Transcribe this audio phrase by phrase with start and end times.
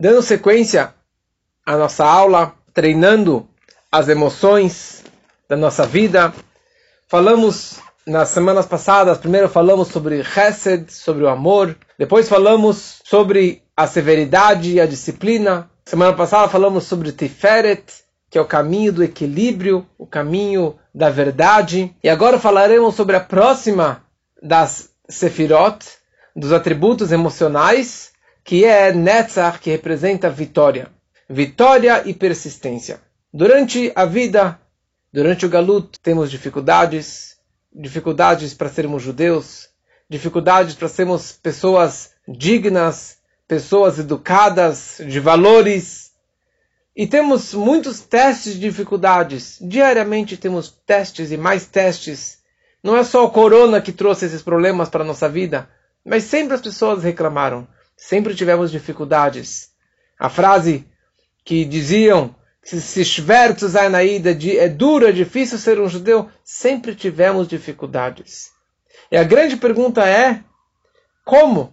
[0.00, 0.94] Dando sequência
[1.66, 3.48] à nossa aula, treinando
[3.90, 5.02] as emoções
[5.48, 6.32] da nossa vida,
[7.08, 13.88] falamos nas semanas passadas, primeiro falamos sobre Chesed, sobre o amor, depois falamos sobre a
[13.88, 15.68] severidade e a disciplina.
[15.84, 21.92] Semana passada falamos sobre Tiferet, que é o caminho do equilíbrio, o caminho da verdade.
[22.04, 24.04] E agora falaremos sobre a próxima
[24.40, 25.84] das Sefirot,
[26.36, 28.12] dos atributos emocionais,
[28.48, 30.88] que é Netzach, que representa vitória.
[31.28, 32.98] Vitória e persistência.
[33.30, 34.58] Durante a vida,
[35.12, 37.36] durante o Galut, temos dificuldades,
[37.70, 39.68] dificuldades para sermos judeus,
[40.08, 46.12] dificuldades para sermos pessoas dignas, pessoas educadas, de valores.
[46.96, 49.58] E temos muitos testes de dificuldades.
[49.60, 52.38] Diariamente temos testes e mais testes.
[52.82, 55.68] Não é só o corona que trouxe esses problemas para a nossa vida,
[56.02, 57.68] mas sempre as pessoas reclamaram.
[57.98, 59.70] Sempre tivemos dificuldades.
[60.16, 60.86] A frase
[61.44, 67.48] que diziam se schwer zu sein é duro, é difícil ser um judeu, sempre tivemos
[67.48, 68.50] dificuldades.
[69.10, 70.44] E a grande pergunta é,
[71.24, 71.72] como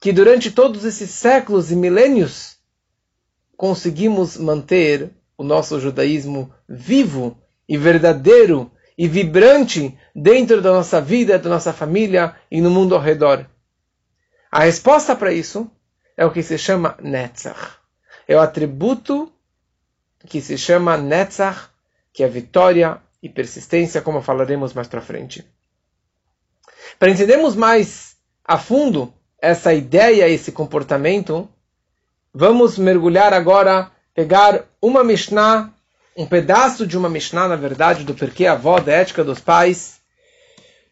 [0.00, 2.56] que durante todos esses séculos e milênios
[3.56, 7.36] conseguimos manter o nosso judaísmo vivo
[7.68, 13.00] e verdadeiro e vibrante dentro da nossa vida, da nossa família e no mundo ao
[13.00, 13.48] redor?
[14.54, 15.68] A resposta para isso
[16.16, 17.72] é o que se chama Netzach.
[18.28, 19.32] É o atributo
[20.28, 21.70] que se chama Netzach,
[22.12, 25.44] que é vitória e persistência, como falaremos mais para frente.
[27.00, 31.48] Para entendermos mais a fundo essa ideia, esse comportamento,
[32.32, 35.74] vamos mergulhar agora, pegar uma Mishnah,
[36.16, 40.00] um pedaço de uma Mishnah, na verdade, do Porquê Avó, da Ética dos Pais,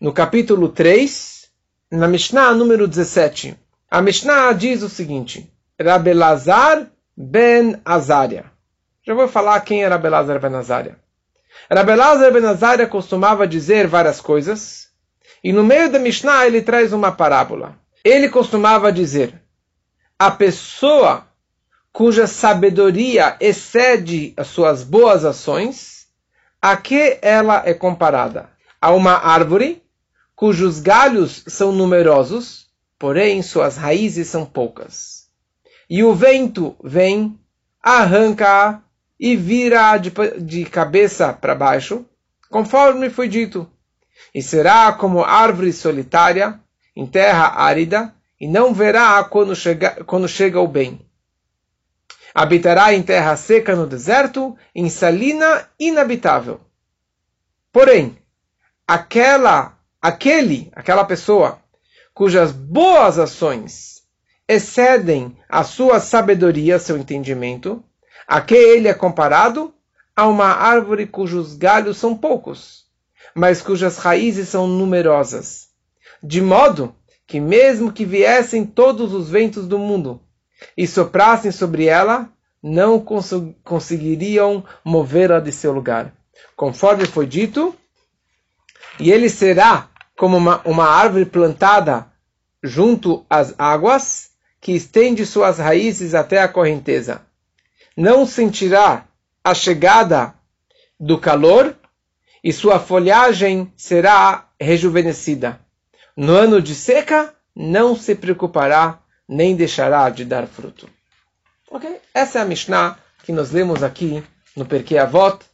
[0.00, 1.41] no capítulo 3,
[1.92, 3.54] na Mishnah número 17.
[3.90, 8.46] A Mishnah diz o seguinte, Rabelazar ben Azaria.
[9.06, 10.96] Já vou falar quem era Belazar ben Azaria.
[11.70, 14.89] Rabelazar ben Azaria costumava dizer várias coisas,
[15.44, 17.77] e no meio da Mishnah ele traz uma parábola.
[18.02, 19.34] Ele costumava dizer:
[20.18, 21.27] a pessoa
[21.92, 26.06] cuja sabedoria excede as suas boas ações,
[26.61, 28.48] a que ela é comparada?
[28.80, 29.81] A uma árvore
[30.42, 32.67] cujos galhos são numerosos,
[32.98, 35.29] porém suas raízes são poucas.
[35.89, 37.39] E o vento vem,
[37.80, 38.83] arranca-a
[39.20, 40.11] e vira de,
[40.41, 42.05] de cabeça para baixo,
[42.51, 43.70] conforme foi dito.
[44.35, 46.59] E será como árvore solitária
[46.97, 51.01] em terra árida, e não verá quando chega, quando chega o bem.
[52.35, 56.61] Habitará em terra seca no deserto, em salina inabitável.
[57.70, 58.19] Porém,
[58.89, 61.63] aquela, aquele, aquela pessoa
[62.13, 64.02] cujas boas ações
[64.48, 67.83] excedem a sua sabedoria, seu entendimento,
[68.27, 69.73] a que ele é comparado?
[70.14, 72.85] A uma árvore cujos galhos são poucos,
[73.35, 75.68] mas cujas raízes são numerosas.
[76.23, 76.95] De modo
[77.27, 80.20] que, mesmo que viessem todos os ventos do mundo
[80.77, 82.29] e soprassem sobre ela,
[82.62, 83.30] não cons
[83.64, 86.12] conseguiriam movê-la de seu lugar.
[86.55, 87.74] Conforme foi dito,
[89.01, 89.89] e ele será
[90.22, 92.06] como uma, uma árvore plantada
[92.62, 97.22] junto às águas, que estende suas raízes até a correnteza
[97.96, 99.06] não sentirá
[99.42, 100.34] a chegada
[100.98, 101.77] do calor
[102.42, 105.61] e sua folhagem será rejuvenescida.
[106.16, 110.88] No ano de seca, não se preocupará nem deixará de dar fruto.
[111.70, 112.00] Ok?
[112.12, 114.22] Essa é a Mishnah que nós lemos aqui
[114.56, 115.44] no Perkei Avot,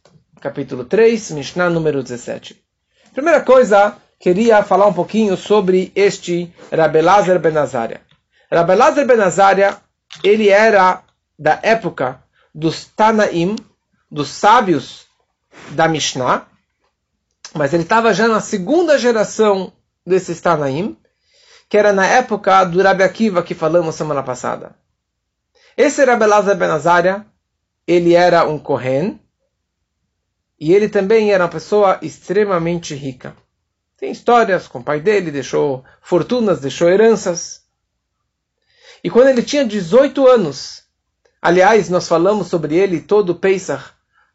[0.41, 2.61] capítulo 3, Mishnah número 17.
[3.13, 8.01] Primeira coisa, queria falar um pouquinho sobre este Rabelazar Ben Azaria.
[8.51, 9.77] Rabelazar Ben Azaria,
[10.23, 11.01] ele era
[11.37, 12.21] da época
[12.53, 13.55] dos Tanaim,
[14.11, 15.05] dos sábios
[15.71, 16.45] da Mishnah,
[17.53, 19.71] mas ele estava já na segunda geração
[20.05, 20.97] desses Tanaim,
[21.69, 24.75] que era na época do Rabi Akiva que falamos semana passada.
[25.77, 27.25] Esse Rabi Lazar Ben Azaria,
[27.87, 29.19] ele era um Kohen,
[30.59, 33.33] e ele também era uma pessoa extremamente rica.
[33.99, 37.63] Tem histórias com o pai dele, deixou fortunas, deixou heranças.
[39.03, 40.79] E quando ele tinha 18 anos,
[41.41, 43.93] Aliás, nós falamos sobre ele todo Pesach.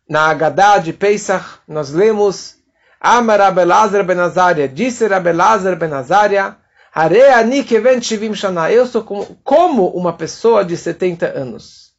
[0.08, 2.56] Na Agadá de Pesach, nós lemos
[3.00, 6.56] Amar Abelazar ben Azaria, disse Abelazar ben Azaria,
[8.70, 11.93] eu sou como, como uma pessoa de 70 anos.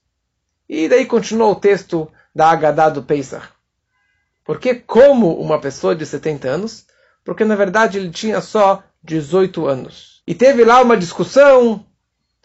[0.67, 3.47] E daí continuou o texto da Agadá do Pesach.
[4.43, 6.85] Por que como uma pessoa de 70 anos?
[7.25, 10.21] Porque na verdade ele tinha só 18 anos.
[10.27, 11.85] E teve lá uma discussão,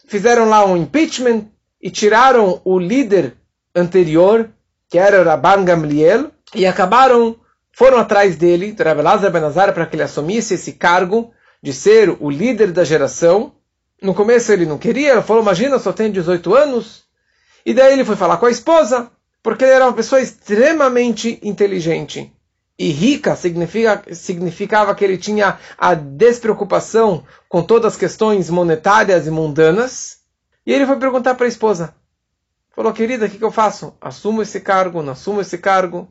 [0.07, 1.45] fizeram lá um impeachment,
[1.81, 3.35] e tiraram o líder
[3.75, 4.49] anterior,
[4.89, 7.37] que era Rabban Gamliel, e acabaram,
[7.71, 11.31] foram atrás dele, do Rabbi Lazar Benazar, para que ele assumisse esse cargo
[11.61, 13.53] de ser o líder da geração.
[14.01, 17.03] No começo ele não queria, ele falou, imagina, só tenho 18 anos.
[17.65, 19.09] E daí ele foi falar com a esposa,
[19.41, 22.31] porque ele era uma pessoa extremamente inteligente.
[22.77, 29.31] E rica significa, significava que ele tinha a despreocupação com todas as questões monetárias e
[29.31, 30.19] mundanas.
[30.65, 31.93] E ele foi perguntar para a esposa.
[32.75, 33.93] Falou, querida, o que, que eu faço?
[33.99, 36.09] Assumo esse cargo, não assumo esse cargo?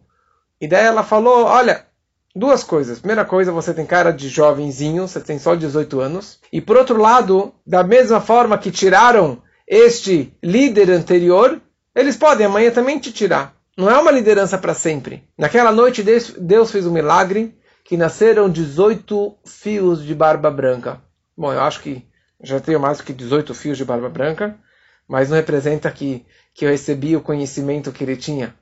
[0.60, 1.86] E daí ela falou, olha,
[2.34, 2.98] duas coisas.
[2.98, 6.38] Primeira coisa, você tem cara de jovenzinho, você tem só 18 anos.
[6.52, 11.60] E por outro lado, da mesma forma que tiraram este líder anterior,
[11.94, 13.54] eles podem amanhã também te tirar.
[13.80, 15.26] Não é uma liderança para sempre.
[15.38, 21.00] Naquela noite, Deus fez um milagre que nasceram 18 fios de barba branca.
[21.34, 22.06] Bom, eu acho que
[22.42, 24.54] já tenho mais do que 18 fios de barba branca,
[25.08, 28.54] mas não representa que, que eu recebi o conhecimento que ele tinha.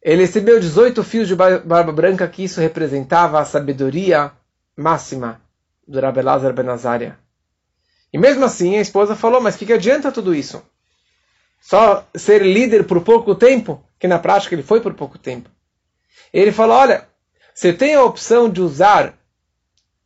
[0.00, 4.32] Ele recebeu 18 fios de barba branca, que isso representava a sabedoria
[4.74, 5.38] máxima
[5.86, 7.18] do Rabbi Lazar Benazaria.
[8.10, 10.62] E mesmo assim, a esposa falou, mas o que, que adianta tudo isso?
[11.60, 15.50] Só ser líder por pouco tempo, que na prática ele foi por pouco tempo.
[16.32, 17.08] Ele falou, olha,
[17.54, 19.18] você tem a opção de usar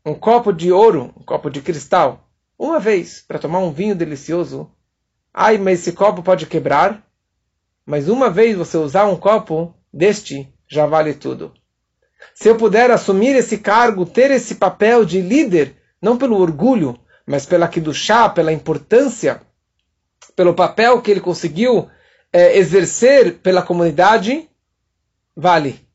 [0.04, 2.28] um copo de ouro, um copo de cristal,
[2.58, 4.70] uma vez para tomar um vinho delicioso.
[5.32, 7.04] Ai, mas esse copo pode quebrar.
[7.84, 11.52] Mas uma vez você usar um copo deste, já vale tudo.
[12.34, 17.44] Se eu puder assumir esse cargo, ter esse papel de líder, não pelo orgulho, mas
[17.44, 19.42] pela chá, pela importância,
[20.34, 21.88] pelo papel que ele conseguiu
[22.32, 24.48] é, exercer pela comunidade,
[25.36, 25.86] vale.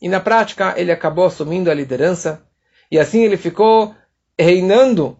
[0.00, 2.42] E na prática ele acabou assumindo a liderança
[2.90, 3.94] e assim ele ficou
[4.38, 5.18] reinando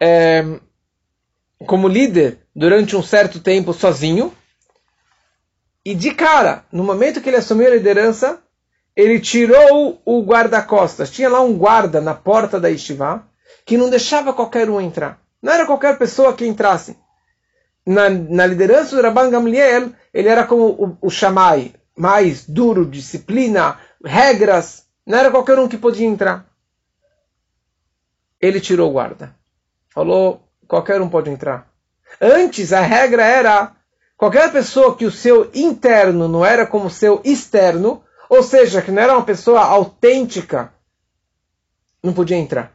[0.00, 0.42] é,
[1.66, 4.32] como líder durante um certo tempo sozinho.
[5.84, 8.40] E de cara, no momento que ele assumiu a liderança,
[8.94, 11.10] ele tirou o guarda-costas.
[11.10, 13.26] Tinha lá um guarda na porta da Yeshiva
[13.64, 15.20] que não deixava qualquer um entrar.
[15.40, 16.96] Não era qualquer pessoa que entrasse.
[17.84, 23.78] Na, na liderança do Rabban Gamliel, ele era como o, o Shammai, mais duro, disciplina,
[24.04, 24.86] regras.
[25.06, 26.46] Não era qualquer um que podia entrar.
[28.40, 29.34] Ele tirou o guarda.
[29.88, 31.68] Falou, qualquer um pode entrar.
[32.20, 33.72] Antes a regra era
[34.16, 38.90] qualquer pessoa que o seu interno não era como o seu externo, ou seja, que
[38.90, 40.72] não era uma pessoa autêntica,
[42.02, 42.72] não podia entrar.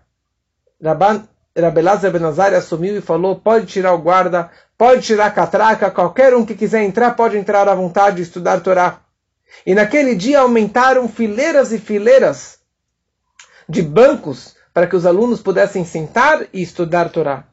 [0.83, 1.27] Rabban
[1.61, 6.45] Rabelazar Benazari assumiu e falou: pode tirar o guarda, pode tirar a catraca, qualquer um
[6.45, 8.99] que quiser entrar pode entrar à vontade e estudar Torá.
[9.65, 12.59] E naquele dia aumentaram fileiras e fileiras
[13.67, 17.45] de bancos para que os alunos pudessem sentar e estudar Torá.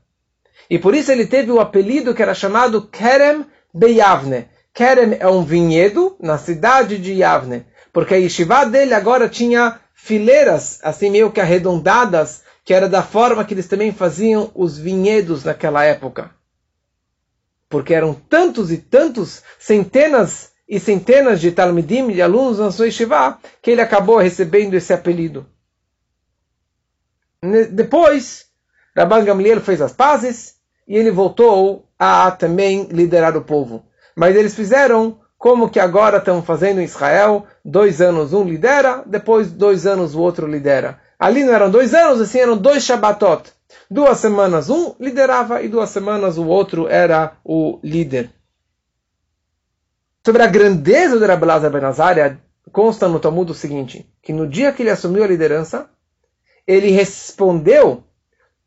[0.69, 4.49] E por isso ele teve o apelido que era chamado Kerem Beyavne.
[4.73, 10.81] Kerem é um vinhedo na cidade de Yavne, porque a yeshiva dele agora tinha fileiras,
[10.83, 15.85] assim meio que arredondadas, que era da forma que eles também faziam os vinhedos naquela
[15.85, 16.31] época.
[17.69, 23.39] Porque eram tantos e tantos, centenas e centenas de talmidim, de alunos na sua yeshiva,
[23.61, 25.47] que ele acabou recebendo esse apelido.
[27.71, 28.47] Depois,
[28.97, 30.55] Rabban Gamliel fez as pazes
[30.89, 33.85] e ele voltou a também liderar o povo.
[34.17, 39.51] Mas eles fizeram como que agora estão fazendo em Israel, dois anos um lidera, depois
[39.51, 41.04] dois anos o outro lidera.
[41.19, 43.53] Ali não eram dois anos, assim eram dois Shabbatot.
[43.91, 48.31] Duas semanas um liderava e duas semanas o outro era o líder.
[50.25, 52.41] Sobre a grandeza de Rabbi Lazar Ben Azaria,
[52.73, 55.89] consta no Talmud o seguinte, que no dia que ele assumiu a liderança,
[56.67, 58.03] ele respondeu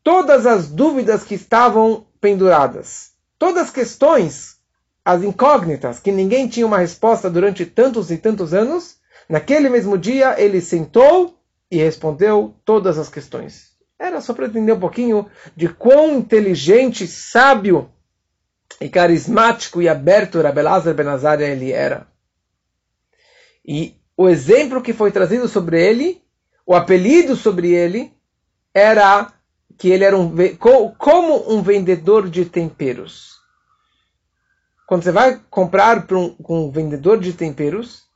[0.02, 3.10] todas as dúvidas que estavam penduradas.
[3.38, 4.56] Todas as questões,
[5.04, 8.96] as incógnitas, que ninguém tinha uma resposta durante tantos e tantos anos,
[9.28, 11.37] naquele mesmo dia ele sentou
[11.70, 13.72] e respondeu todas as questões.
[13.98, 17.90] Era só para entender um pouquinho de quão inteligente, sábio
[18.80, 22.06] e carismático e aberto Rabelazar Benazar ele era.
[23.66, 26.22] E o exemplo que foi trazido sobre ele
[26.68, 28.12] o apelido sobre ele
[28.74, 29.32] era
[29.78, 30.30] que ele era um,
[30.98, 33.38] como um vendedor de temperos.
[34.86, 38.07] Quando você vai comprar para um, um vendedor de temperos,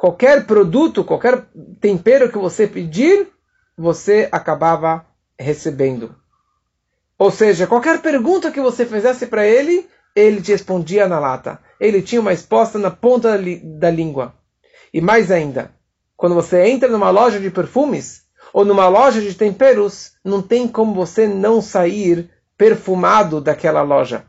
[0.00, 1.44] qualquer produto, qualquer
[1.78, 3.28] tempero que você pedir,
[3.76, 5.04] você acabava
[5.38, 6.14] recebendo.
[7.18, 11.60] Ou seja, qualquer pergunta que você fizesse para ele, ele te respondia na lata.
[11.78, 14.34] Ele tinha uma resposta na ponta da língua.
[14.90, 15.70] E mais ainda,
[16.16, 18.22] quando você entra numa loja de perfumes
[18.54, 24.24] ou numa loja de temperos, não tem como você não sair perfumado daquela loja.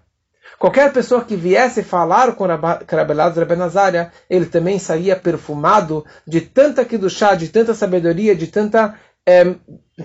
[0.61, 6.85] Qualquer pessoa que viesse falar com Rabelazar Ben Azaria, ele também saía perfumado de tanta
[7.09, 8.93] chá, de tanta sabedoria, de tanta
[9.27, 9.55] é,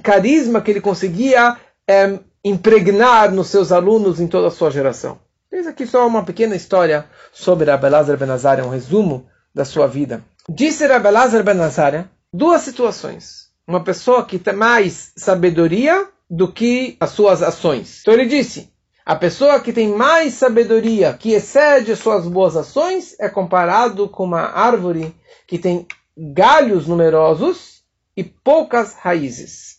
[0.03, 5.19] carisma que ele conseguia é, impregnar nos seus alunos em toda a sua geração.
[5.53, 10.25] Eis aqui só uma pequena história sobre Rabelazar Ben Azaria, um resumo da sua vida.
[10.49, 13.51] Disse Rabelazar Ben Azaria duas situações.
[13.69, 17.99] Uma pessoa que tem mais sabedoria do que as suas ações.
[18.01, 18.71] Então ele disse,
[19.07, 24.41] a pessoa que tem mais sabedoria, que excede suas boas ações, é comparado com uma
[24.41, 25.15] árvore
[25.47, 25.87] que tem
[26.19, 27.85] galhos numerosos
[28.17, 29.79] e poucas raízes.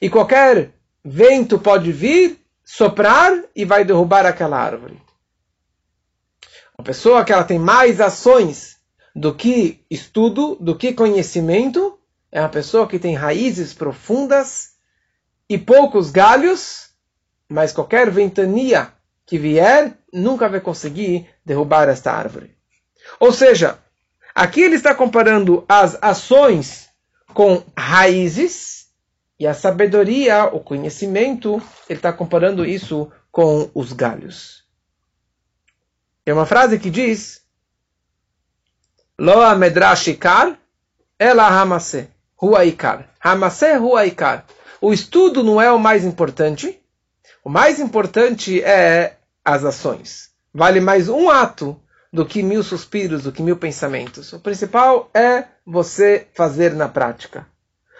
[0.00, 5.02] E qualquer vento pode vir, soprar e vai derrubar aquela árvore.
[6.78, 8.76] Uma pessoa que ela tem mais ações
[9.12, 11.98] do que estudo, do que conhecimento,
[12.30, 14.74] é uma pessoa que tem raízes profundas
[15.48, 16.91] e poucos galhos,
[17.52, 18.92] mas qualquer ventania
[19.26, 22.56] que vier nunca vai conseguir derrubar esta árvore.
[23.20, 23.78] Ou seja,
[24.34, 26.88] aqui ele está comparando as ações
[27.32, 28.86] com raízes
[29.38, 34.64] e a sabedoria, o conhecimento, ele está comparando isso com os galhos.
[36.24, 37.42] É uma frase que diz
[39.18, 40.58] Lo amedrashikar
[41.18, 42.08] ela hamase
[42.40, 43.08] huaikar.
[43.20, 44.44] Hamase huaikar.
[44.80, 46.81] O estudo não é o mais importante.
[47.44, 50.30] O mais importante é as ações.
[50.54, 51.80] Vale mais um ato
[52.12, 54.32] do que mil suspiros, do que mil pensamentos.
[54.32, 57.46] O principal é você fazer na prática.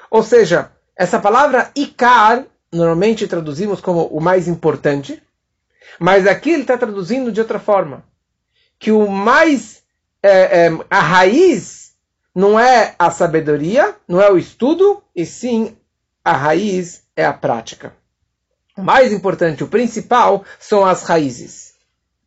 [0.08, 5.20] Ou seja, essa palavra ikar, normalmente traduzimos como o mais importante,
[5.98, 8.04] mas aqui ele está traduzindo de outra forma.
[8.78, 9.82] Que o mais,
[10.22, 11.94] é, é, a raiz
[12.32, 15.76] não é a sabedoria, não é o estudo, e sim
[16.24, 17.92] a raiz é a prática.
[18.76, 21.74] O mais importante, o principal, são as raízes.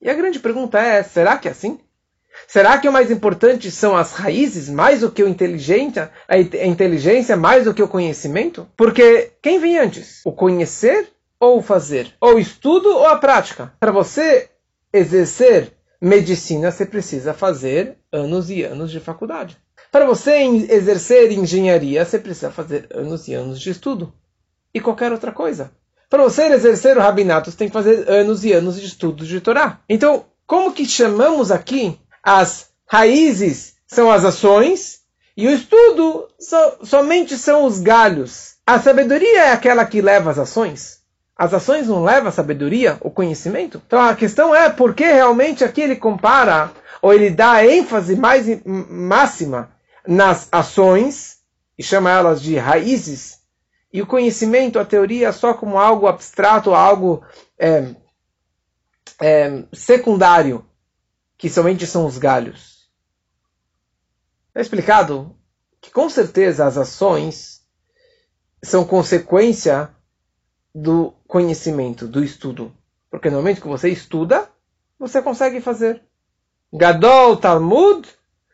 [0.01, 1.79] E a grande pergunta é: será que é assim?
[2.47, 7.35] Será que o mais importante são as raízes mais do que a inteligência, a inteligência
[7.35, 8.67] mais do que o conhecimento?
[8.75, 10.21] Porque quem vem antes?
[10.25, 11.09] O conhecer
[11.39, 12.13] ou o fazer?
[12.19, 13.73] Ou o estudo ou a prática?
[13.79, 14.49] Para você
[14.93, 19.57] exercer medicina, você precisa fazer anos e anos de faculdade.
[19.91, 20.33] Para você
[20.69, 24.13] exercer engenharia, você precisa fazer anos e anos de estudo.
[24.73, 25.71] E qualquer outra coisa.
[26.09, 29.41] Para você exercer o rabinato, você tem que fazer anos e anos de estudo de
[29.41, 29.79] Torá.
[29.89, 34.99] Então, como que chamamos aqui as raízes são as ações
[35.37, 38.55] e o estudo so, somente são os galhos.
[38.65, 40.99] A sabedoria é aquela que leva as ações.
[41.37, 43.81] As ações não levam a sabedoria, o conhecimento.
[43.85, 46.71] Então a questão é por que realmente aqui ele compara
[47.01, 49.69] ou ele dá ênfase mais máxima
[50.07, 51.37] nas ações
[51.77, 53.39] e chama elas de raízes
[53.95, 57.23] e o conhecimento, a teoria, só como algo abstrato, algo
[57.57, 57.95] é,
[59.21, 60.65] é, secundário
[61.37, 62.89] que somente são os galhos.
[64.53, 65.33] É explicado
[65.79, 67.65] que com certeza as ações
[68.61, 69.89] são consequência
[70.73, 72.75] do conhecimento, do estudo.
[73.09, 74.49] Porque no momento que você estuda,
[74.99, 76.03] você consegue fazer.
[76.73, 78.09] Gadol Talmud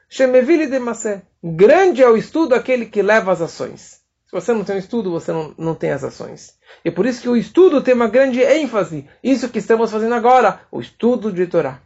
[0.08, 1.24] Shemevili Demasé.
[1.44, 4.01] Grande é o estudo aquele que leva as ações.
[4.32, 6.58] Se você não tem um estudo, você não, não tem as ações.
[6.86, 9.06] E por isso que o estudo tem uma grande ênfase.
[9.22, 11.82] Isso que estamos fazendo agora, o estudo de Torá.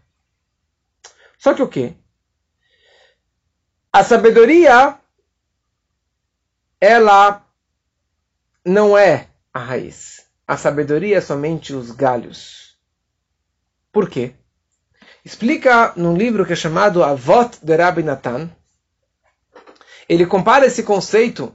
[1.40, 1.96] Só que o quê?
[3.92, 4.96] A sabedoria,
[6.80, 7.44] ela
[8.64, 10.28] não é a raiz.
[10.48, 12.78] A sabedoria é somente os galhos.
[13.92, 14.36] Por quê?
[15.24, 18.52] Explica num livro que é chamado Avot de Rabbi Natan.
[20.08, 21.52] Ele compara esse conceito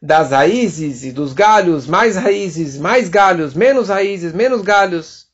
[0.00, 5.30] das raízes e dos galhos, mais raízes, mais galhos, menos raízes, menos galhos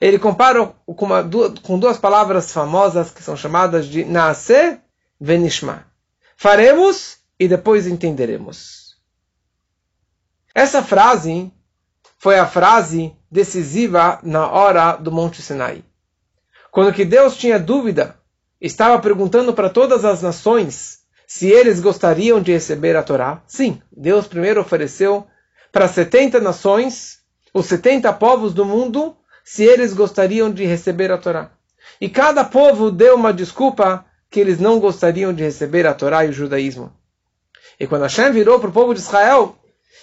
[0.00, 1.24] ele compara com, uma,
[1.62, 4.78] com duas palavras famosas que são chamadas de Naase
[5.20, 5.86] Venishma.
[6.36, 8.96] Faremos e depois entenderemos.
[10.54, 11.50] Essa frase
[12.18, 15.84] foi a frase decisiva na hora do Monte Sinai.
[16.70, 18.18] Quando que Deus tinha dúvida,
[18.60, 23.42] estava perguntando para todas as nações se eles gostariam de receber a Torá.
[23.46, 25.26] Sim, Deus primeiro ofereceu
[25.72, 27.18] para 70 nações,
[27.52, 31.50] os 70 povos do mundo, se eles gostariam de receber a Torá.
[32.00, 36.30] E cada povo deu uma desculpa que eles não gostariam de receber a Torá e
[36.30, 36.92] o judaísmo.
[37.78, 39.56] E quando Hashem virou para o povo de Israel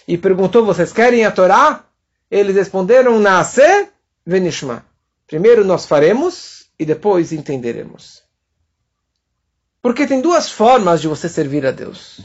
[0.07, 1.85] e perguntou: Vocês querem a Torá?
[2.29, 3.89] Eles responderam: Nasce
[4.25, 4.85] venishma.
[5.27, 8.20] Primeiro nós faremos e depois entenderemos.
[9.81, 12.21] Porque tem duas formas de você servir a Deus.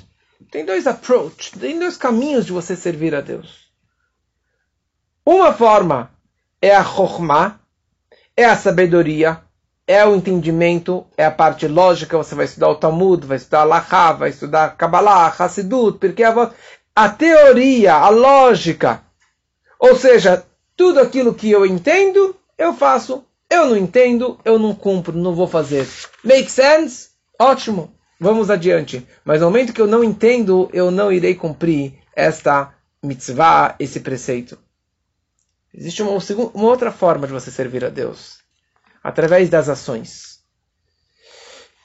[0.51, 3.67] Tem dois approach, tem dois caminhos de você servir a Deus.
[5.25, 6.11] Uma forma
[6.61, 7.59] é a Chokhmah,
[8.37, 9.41] é a sabedoria,
[9.87, 12.17] é o entendimento, é a parte lógica.
[12.19, 16.53] Você vai estudar o Talmud, vai estudar Lachá, vai estudar Kabbalah, Hassidut, porque a,
[16.95, 19.03] a teoria, a lógica,
[19.79, 20.45] ou seja,
[20.77, 23.25] tudo aquilo que eu entendo, eu faço.
[23.49, 25.89] Eu não entendo, eu não cumpro, não vou fazer.
[26.25, 27.11] Make sense?
[27.39, 27.95] Ótimo.
[28.19, 29.07] Vamos adiante.
[29.25, 34.59] Mas no momento que eu não entendo, eu não irei cumprir esta mitzvah, esse preceito.
[35.73, 36.19] Existe uma,
[36.55, 38.39] uma outra forma de você servir a Deus.
[39.03, 40.41] Através das ações.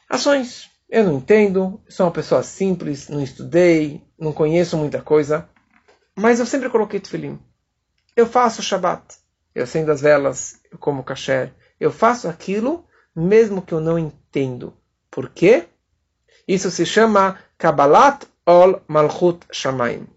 [0.10, 0.70] Ações.
[0.89, 5.48] Eu não entendo, sou uma pessoa simples, não estudei, não conheço muita coisa,
[6.13, 7.39] mas eu sempre coloquei tefilim.
[8.13, 9.01] Eu faço Shabbat,
[9.55, 14.75] eu acendo as velas, eu como kasher, eu faço aquilo mesmo que eu não entendo.
[15.12, 15.65] Por quê?
[16.48, 20.08] Isso se chama Kabbalat Ol Malchut Shamaim.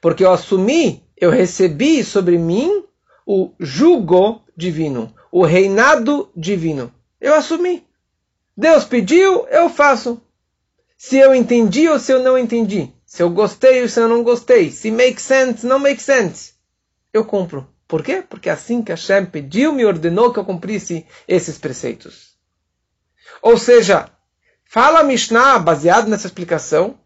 [0.00, 2.84] Porque eu assumi, eu recebi sobre mim
[3.26, 6.92] o jugo divino, o reinado divino.
[7.20, 7.86] Eu assumi.
[8.56, 10.20] Deus pediu, eu faço.
[10.96, 12.90] Se eu entendi ou se eu não entendi.
[13.04, 14.70] Se eu gostei ou se eu não gostei.
[14.70, 16.54] Se make sense, não make sense.
[17.12, 17.68] Eu cumpro.
[17.86, 18.22] Por quê?
[18.28, 22.35] Porque assim que Hashem pediu, me ordenou que eu cumprisse esses preceitos.
[23.42, 24.10] Ou seja,
[24.64, 26.98] fala Mishnah, baseado nessa explicação,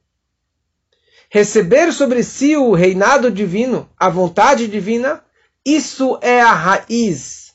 [1.31, 5.25] receber sobre si o reinado divino, a vontade divina,
[5.65, 7.55] isso é a raiz.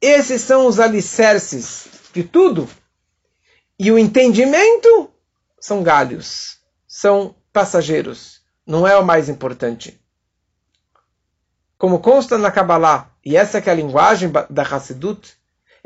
[0.00, 2.68] Esses são os alicerces de tudo.
[3.78, 5.10] E o entendimento
[5.60, 10.00] são galhos, são passageiros, não é o mais importante.
[11.76, 15.37] Como consta na Kabbalah, e essa é a linguagem da Hassidut,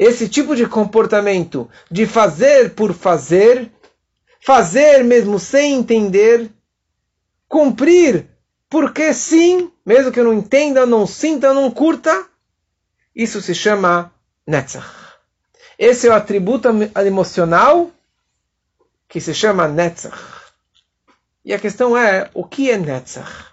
[0.02, 3.70] esse tipo de comportamento de fazer por fazer,
[4.40, 6.50] fazer mesmo sem entender,
[7.48, 8.26] cumprir
[8.72, 12.26] porque sim, mesmo que eu não entenda, não sinta, não curta,
[13.14, 14.10] isso se chama
[14.46, 14.88] Netzach.
[15.78, 16.68] Esse é o atributo
[17.04, 17.90] emocional
[19.06, 20.16] que se chama Netzach.
[21.44, 23.52] E a questão é, o que é Netzach?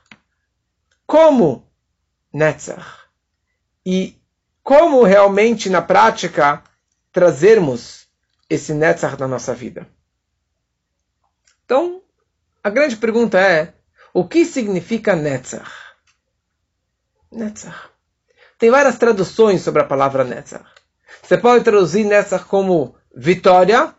[1.05, 1.67] Como
[2.31, 3.09] Netzach?
[3.85, 4.18] E
[4.69, 6.61] como realmente na prática
[7.11, 8.07] trazermos
[8.47, 9.87] esse Netzach na nossa vida?
[11.65, 12.03] Então,
[12.63, 13.73] a grande pergunta é,
[14.13, 15.71] o que significa Netzach?
[17.31, 17.89] Netzach.
[18.59, 20.69] Tem várias traduções sobre a palavra Netzach.
[21.23, 23.95] Você pode traduzir Netzach como vitória,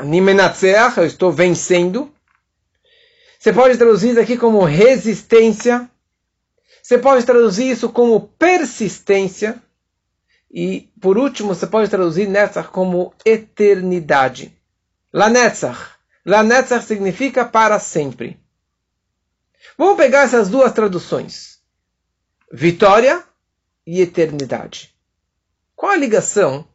[0.00, 2.12] Nimenatzeach, eu estou vencendo.
[3.38, 5.88] Você pode traduzir isso aqui como resistência.
[6.82, 9.62] Você pode traduzir isso como persistência.
[10.50, 14.58] E, por último, você pode traduzir Netzach como eternidade.
[15.12, 15.94] La Netzach.
[16.24, 18.38] La Netzach significa para sempre.
[19.78, 21.60] Vamos pegar essas duas traduções:
[22.52, 23.22] vitória
[23.86, 24.94] e eternidade.
[25.76, 26.66] Qual a ligação?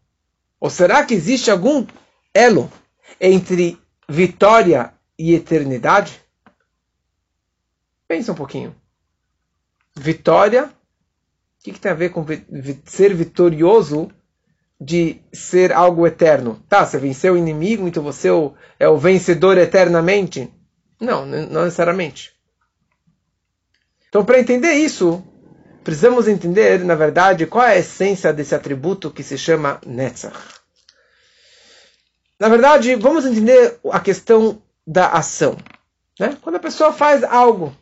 [0.60, 1.86] Ou será que existe algum
[2.34, 2.72] elo
[3.20, 6.22] entre vitória e eternidade?
[8.08, 8.76] Pensa um pouquinho.
[9.96, 10.72] Vitória,
[11.66, 12.24] que, que tem a ver com
[12.86, 14.12] ser vitorioso
[14.80, 16.64] de ser algo eterno?
[16.70, 18.30] Tá, você venceu o inimigo, então você
[18.80, 20.54] é o vencedor eternamente?
[21.00, 22.36] Não, não necessariamente.
[24.08, 25.24] Então, para entender isso,
[25.84, 30.38] precisamos entender, na verdade, qual é a essência desse atributo que se chama Netzach.
[32.40, 35.58] Na verdade, vamos entender a questão da ação.
[36.20, 36.38] Né?
[36.44, 37.76] Quando a pessoa faz algo,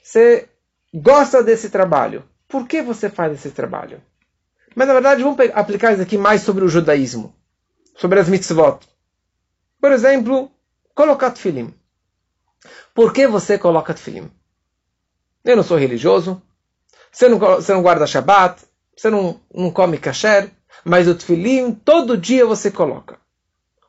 [0.00, 0.48] você
[0.94, 2.29] gosta desse trabalho.
[2.50, 4.02] Por que você faz esse trabalho?
[4.74, 7.32] Mas na verdade, vamos aplicar isso aqui mais sobre o judaísmo,
[7.96, 8.80] sobre as mitzvot.
[9.80, 10.50] Por exemplo,
[10.92, 11.72] colocar tefilim.
[12.92, 14.28] Por que você coloca tefilim?
[15.44, 16.42] Eu não sou religioso.
[17.12, 18.62] Você não, você não guarda Shabat.
[18.96, 20.50] Você não, não come kasher.
[20.84, 23.18] Mas o tefilim todo dia você coloca.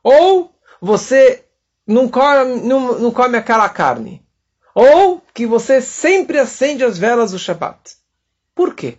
[0.03, 1.45] Ou você
[1.85, 4.23] não come, não, não come aquela carne.
[4.73, 8.00] Ou que você sempre acende as velas do Shabat.
[8.55, 8.97] Por quê?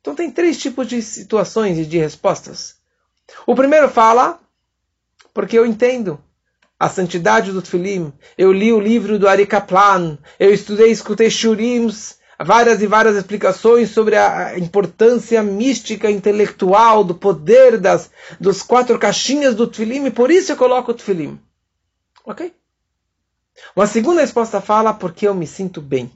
[0.00, 2.76] Então tem três tipos de situações e de respostas.
[3.46, 4.40] O primeiro fala,
[5.32, 6.22] porque eu entendo
[6.78, 8.12] a santidade do Tfilim.
[8.38, 10.18] Eu li o livro do Ari Kaplan.
[10.38, 17.78] Eu estudei, escutei Shurims, várias e várias explicações sobre a importância mística, intelectual, do poder
[17.78, 18.10] das
[18.40, 20.06] dos quatro caixinhas do Tfilim.
[20.06, 21.38] E por isso eu coloco o Tfilim.
[22.24, 22.54] Ok?
[23.76, 26.10] Uma segunda resposta fala porque eu me sinto bem.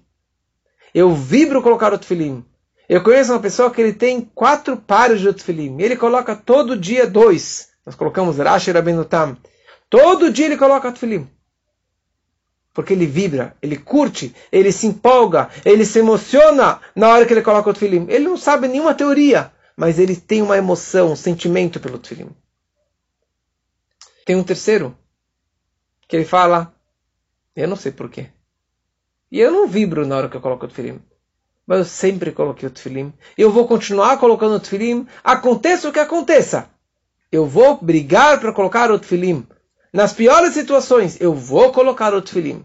[0.94, 2.44] Eu vibro colocar o Tfilim.
[2.88, 5.80] Eu conheço uma pessoa que ele tem quatro pares de Tfilim.
[5.80, 7.70] Ele coloca todo dia dois.
[7.84, 9.36] Nós colocamos Rashi Rabenutam.
[9.88, 11.28] Todo dia ele coloca tefilim.
[12.72, 17.42] Porque ele vibra, ele curte, ele se empolga, ele se emociona na hora que ele
[17.42, 18.06] coloca o tefilim.
[18.08, 22.30] Ele não sabe nenhuma teoria, mas ele tem uma emoção, um sentimento pelo tefilim.
[24.26, 24.96] Tem um terceiro,
[26.08, 26.74] que ele fala,
[27.54, 28.30] eu não sei porquê.
[29.30, 31.00] E eu não vibro na hora que eu coloco o tefilim.
[31.66, 33.12] Mas eu sempre coloquei o tefilim.
[33.36, 36.68] Eu vou continuar colocando o tefilim, aconteça o que aconteça.
[37.32, 39.46] Eu vou brigar para colocar o tefilim.
[39.92, 42.64] Nas piores situações, eu vou colocar o tefilim.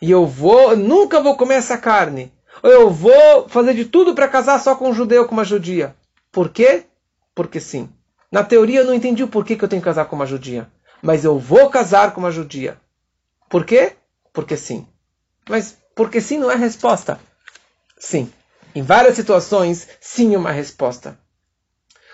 [0.00, 2.32] E eu vou, nunca vou comer essa carne.
[2.62, 5.94] Ou eu vou fazer de tudo para casar só com um judeu, com uma judia.
[6.30, 6.84] Por quê?
[7.34, 7.88] Porque sim.
[8.30, 10.68] Na teoria eu não entendi o porquê que eu tenho que casar com uma judia.
[11.02, 12.78] Mas eu vou casar com uma judia.
[13.48, 13.94] Por quê?
[14.32, 14.86] Porque sim.
[15.48, 17.18] Mas porque sim não é resposta.
[18.00, 18.32] Sim.
[18.74, 21.18] Em várias situações, sim uma resposta.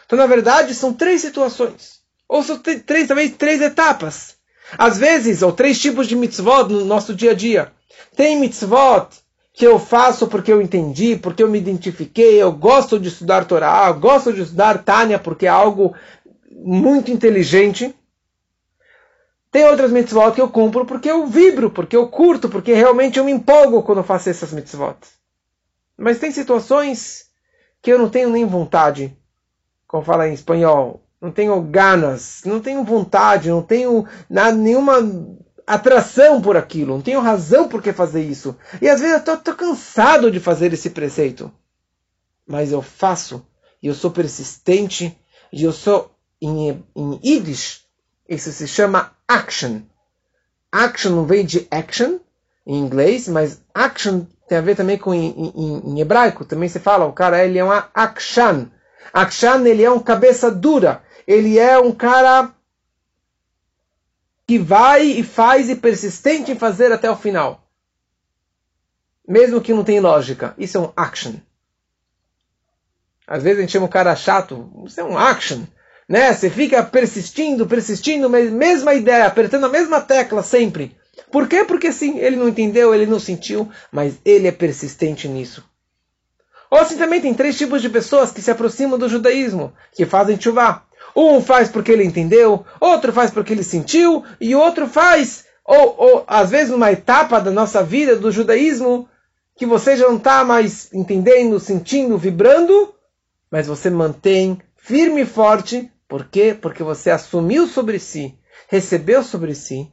[0.05, 2.01] Então, na verdade, são três situações.
[2.29, 4.35] Ou são três, talvez três etapas.
[4.77, 7.72] Às vezes, ou três tipos de mitzvot no nosso dia a dia.
[8.16, 9.09] Tem mitzvot
[9.53, 13.87] que eu faço porque eu entendi, porque eu me identifiquei, eu gosto de estudar Torá,
[13.88, 15.94] eu gosto de estudar Tânia porque é algo
[16.51, 17.94] muito inteligente.
[19.53, 23.25] Tem outras mitzvot que eu cumpro porque eu vibro, porque eu curto, porque realmente eu
[23.25, 24.96] me empolgo quando eu faço essas mitzvot.
[25.97, 27.27] Mas tem situações
[27.81, 29.17] que eu não tenho nem vontade,
[29.87, 34.99] como fala em espanhol, não tenho ganas, não tenho vontade, não tenho nada, nenhuma
[35.67, 38.57] atração por aquilo, não tenho razão por que fazer isso.
[38.81, 41.51] E às vezes eu estou cansado de fazer esse preceito.
[42.47, 43.45] Mas eu faço,
[43.83, 45.19] e eu sou persistente,
[45.53, 47.85] e eu sou em, em Yiddish,
[48.29, 49.81] isso se chama action.
[50.71, 52.19] Action não vem de action
[52.67, 56.45] em inglês, mas action tem a ver também com em, em, em hebraico.
[56.45, 58.71] Também se fala, o cara ele é um akshan.
[59.13, 61.03] Akshan ele é um cabeça dura.
[61.27, 62.53] Ele é um cara
[64.47, 67.69] que vai e faz e persistente em fazer até o final.
[69.27, 70.55] Mesmo que não tem lógica.
[70.57, 71.35] Isso é um action.
[73.27, 74.71] Às vezes a gente chama o cara chato.
[74.87, 75.65] Isso é um action
[76.09, 76.33] né?
[76.33, 80.97] Você fica persistindo, persistindo, mesma ideia, apertando a mesma tecla sempre.
[81.31, 81.64] Por quê?
[81.64, 85.64] Porque sim, ele não entendeu, ele não sentiu, mas ele é persistente nisso.
[86.70, 90.40] Ou assim também tem três tipos de pessoas que se aproximam do judaísmo, que fazem
[90.40, 90.85] chuvá.
[91.14, 96.24] Um faz porque ele entendeu, outro faz porque ele sentiu, e outro faz, ou, ou
[96.26, 99.09] às vezes numa etapa da nossa vida do judaísmo,
[99.57, 102.94] que você já não está mais entendendo, sentindo, vibrando,
[103.50, 106.57] mas você mantém firme e forte por quê?
[106.61, 109.90] Porque você assumiu sobre si, recebeu sobre si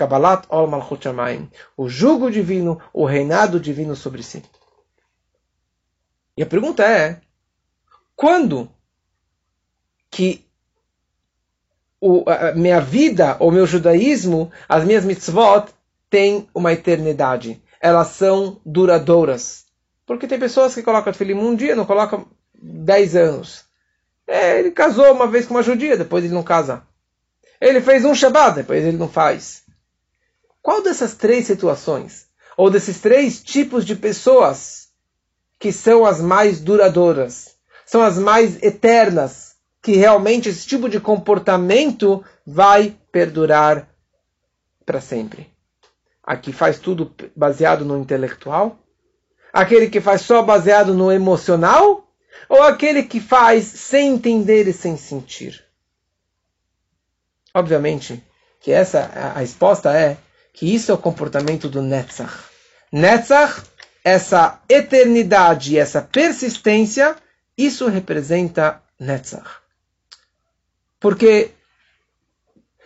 [0.00, 4.42] Kabbalat Ol Malchut Shamayim, o jugo divino, o reinado divino sobre si.
[6.34, 7.20] E a pergunta é,
[8.16, 8.70] quando
[10.10, 10.42] que
[12.00, 15.66] o, a minha vida, o meu judaísmo, as minhas mitzvot,
[16.08, 17.62] têm uma eternidade.
[17.78, 19.66] Elas são duradouras.
[20.06, 23.66] Porque tem pessoas que colocam filim um dia, não colocam dez anos.
[24.26, 26.82] É, ele casou uma vez com uma judia, depois ele não casa.
[27.60, 29.68] Ele fez um Shabbat, depois ele não faz.
[30.62, 34.88] Qual dessas três situações, ou desses três tipos de pessoas,
[35.58, 42.22] que são as mais duradouras, são as mais eternas, que realmente esse tipo de comportamento
[42.46, 43.88] vai perdurar
[44.84, 45.50] para sempre?
[46.22, 48.78] Aqui faz tudo baseado no intelectual?
[49.52, 52.10] Aquele que faz só baseado no emocional?
[52.48, 55.64] ou aquele que faz sem entender e sem sentir?
[57.54, 58.22] Obviamente
[58.60, 60.16] que essa a resposta é
[60.52, 62.44] que isso é o comportamento do Netzach.
[62.92, 63.62] Netzach,
[64.04, 67.16] essa eternidade, essa persistência,
[67.56, 69.48] isso representa Netzach.
[70.98, 71.50] Porque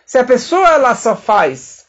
[0.05, 1.85] se a pessoa ela só faz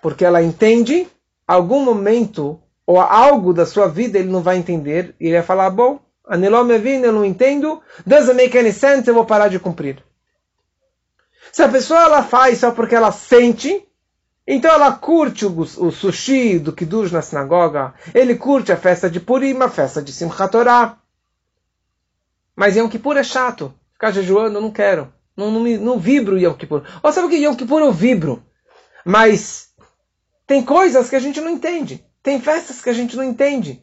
[0.00, 1.06] porque ela entende,
[1.46, 5.70] algum momento ou algo da sua vida ele não vai entender e ele vai falar,
[5.70, 7.82] bom, Aniló me vim, eu não entendo.
[8.06, 10.00] Doesn't make any sense, eu vou parar de cumprir.
[11.50, 13.84] Se a pessoa ela faz só porque ela sente,
[14.52, 19.20] então ela curte o, o sushi do Kiddush na sinagoga, ele curte a festa de
[19.20, 20.98] Purim, a festa de Simchat Torah.
[22.56, 23.72] Mas Yom Kippur é chato.
[23.92, 25.12] Ficar jejuando, eu não quero.
[25.36, 26.82] Não, não, não vibro Yom Kippur.
[27.00, 28.42] Ou sabe o que Yom Kippur eu vibro?
[29.04, 29.68] Mas
[30.48, 32.04] tem coisas que a gente não entende.
[32.20, 33.80] Tem festas que a gente não entende.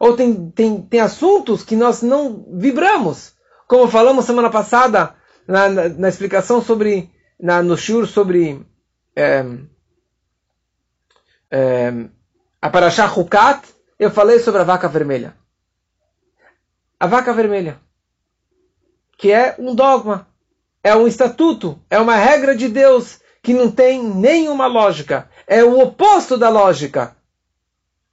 [0.00, 3.34] Ou tem, tem, tem assuntos que nós não vibramos.
[3.66, 5.14] Como falamos semana passada
[5.46, 8.64] na, na, na explicação sobre, na, no Shur sobre
[9.14, 9.44] é,
[11.50, 11.92] é,
[12.60, 13.62] a Parashah Hukat,
[13.98, 15.34] eu falei sobre a vaca vermelha.
[17.00, 17.80] A vaca vermelha,
[19.16, 20.26] que é um dogma,
[20.82, 25.30] é um estatuto, é uma regra de Deus que não tem nenhuma lógica.
[25.46, 27.16] É o oposto da lógica.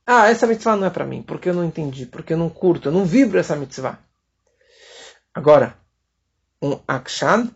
[0.06, 2.90] Ah, essa mitzvah não é para mim, porque eu não entendi, porque eu não curto,
[2.90, 3.98] eu não vibro essa mitzvah.
[5.34, 5.76] Agora,
[6.62, 7.50] um akshan,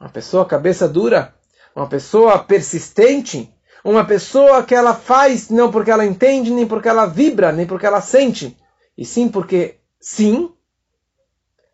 [0.00, 1.34] uma pessoa cabeça dura,
[1.74, 3.54] uma pessoa persistente,
[3.86, 7.86] uma pessoa que ela faz não porque ela entende, nem porque ela vibra, nem porque
[7.86, 8.56] ela sente,
[8.98, 10.50] e sim porque sim,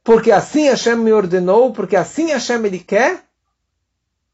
[0.04, 3.24] porque assim Hashem me ordenou, porque assim Hashem ele quer,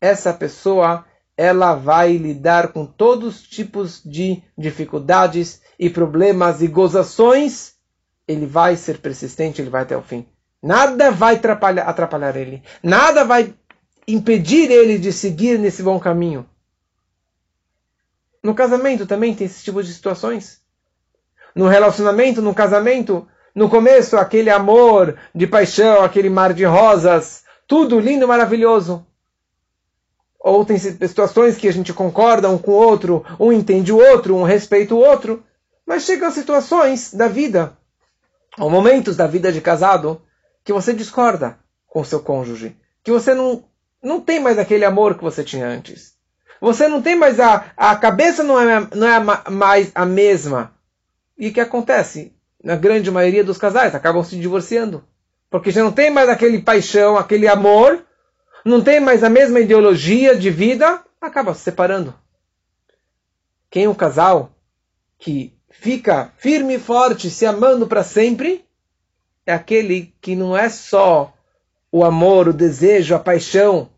[0.01, 1.05] essa pessoa
[1.37, 7.75] ela vai lidar com todos os tipos de dificuldades e problemas e gozações,
[8.27, 10.27] ele vai ser persistente, ele vai até o fim.
[10.61, 12.61] Nada vai atrapalhar, atrapalhar ele.
[12.83, 13.55] Nada vai
[14.09, 16.45] impedir ele de seguir nesse bom caminho.
[18.43, 20.61] No casamento também tem esse tipo de situações.
[21.55, 27.99] No relacionamento, no casamento, no começo, aquele amor de paixão, aquele mar de rosas, tudo
[27.99, 29.05] lindo, maravilhoso
[30.39, 34.37] ou tem situações que a gente concorda um com o outro, um entende o outro,
[34.37, 35.45] um respeita o outro,
[35.85, 37.77] mas chegam situações da vida,
[38.59, 40.23] ou momentos da vida de casado,
[40.65, 43.65] que você discorda com seu cônjuge, que você não,
[44.03, 46.17] não tem mais aquele amor que você tinha antes.
[46.61, 50.73] Você não tem mais a, a cabeça não é, não é mais a mesma.
[51.39, 52.33] E o que acontece?
[52.63, 55.05] Na grande maioria dos casais acabam se divorciando.
[55.49, 58.05] Porque já não tem mais aquele paixão, aquele amor
[58.65, 62.15] não tem mais a mesma ideologia de vida, acaba se separando.
[63.71, 64.51] Quem é um casal
[65.19, 68.65] que fica firme e forte, se amando para sempre,
[69.47, 71.33] é aquele que não é só
[71.91, 73.89] o amor, o desejo, a paixão,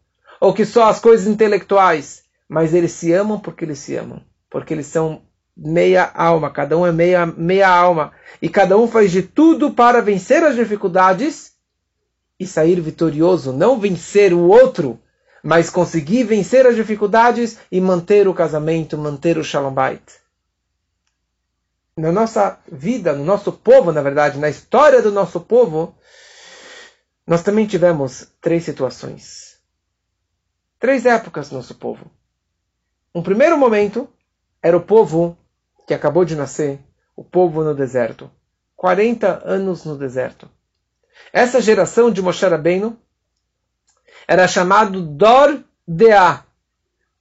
[0.41, 4.75] ou que só as coisas intelectuais, mas eles se amam porque eles se amam, porque
[4.75, 5.23] eles são
[5.57, 10.03] meia alma, cada um é meia, meia alma, e cada um faz de tudo para
[10.03, 11.53] vencer as dificuldades
[12.41, 14.99] e sair vitorioso, não vencer o outro,
[15.45, 20.03] mas conseguir vencer as dificuldades e manter o casamento, manter o Shalom Bait.
[21.97, 25.95] Na nossa vida, no nosso povo, na verdade, na história do nosso povo,
[27.25, 29.57] nós também tivemos três situações.
[30.81, 32.11] Três épocas no nosso povo.
[33.15, 34.09] Um primeiro momento
[34.63, 35.37] era o povo
[35.87, 36.79] que acabou de nascer,
[37.17, 38.31] o povo no deserto.
[38.77, 40.49] 40 anos no deserto.
[41.33, 42.97] Essa geração de Moshe Rabbeinu
[44.29, 46.45] era chamado Dor Dea,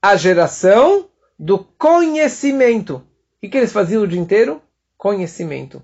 [0.00, 3.02] a geração do conhecimento.
[3.42, 4.62] O que eles faziam o dia inteiro?
[4.96, 5.82] Conhecimento.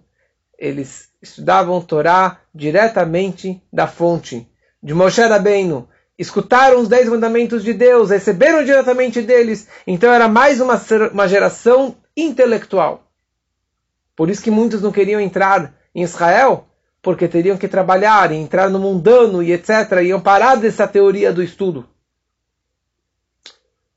[0.56, 4.48] Eles estudavam Torá diretamente da fonte
[4.80, 5.88] de Moshe Rabbeinu.
[6.18, 9.68] Escutaram os dez mandamentos de Deus, receberam diretamente deles.
[9.86, 10.80] Então era mais uma,
[11.12, 13.06] uma geração intelectual.
[14.14, 16.66] Por isso que muitos não queriam entrar em Israel,
[17.02, 20.02] porque teriam que trabalhar e entrar no mundano e etc.
[20.02, 21.86] Iam parar dessa teoria do estudo.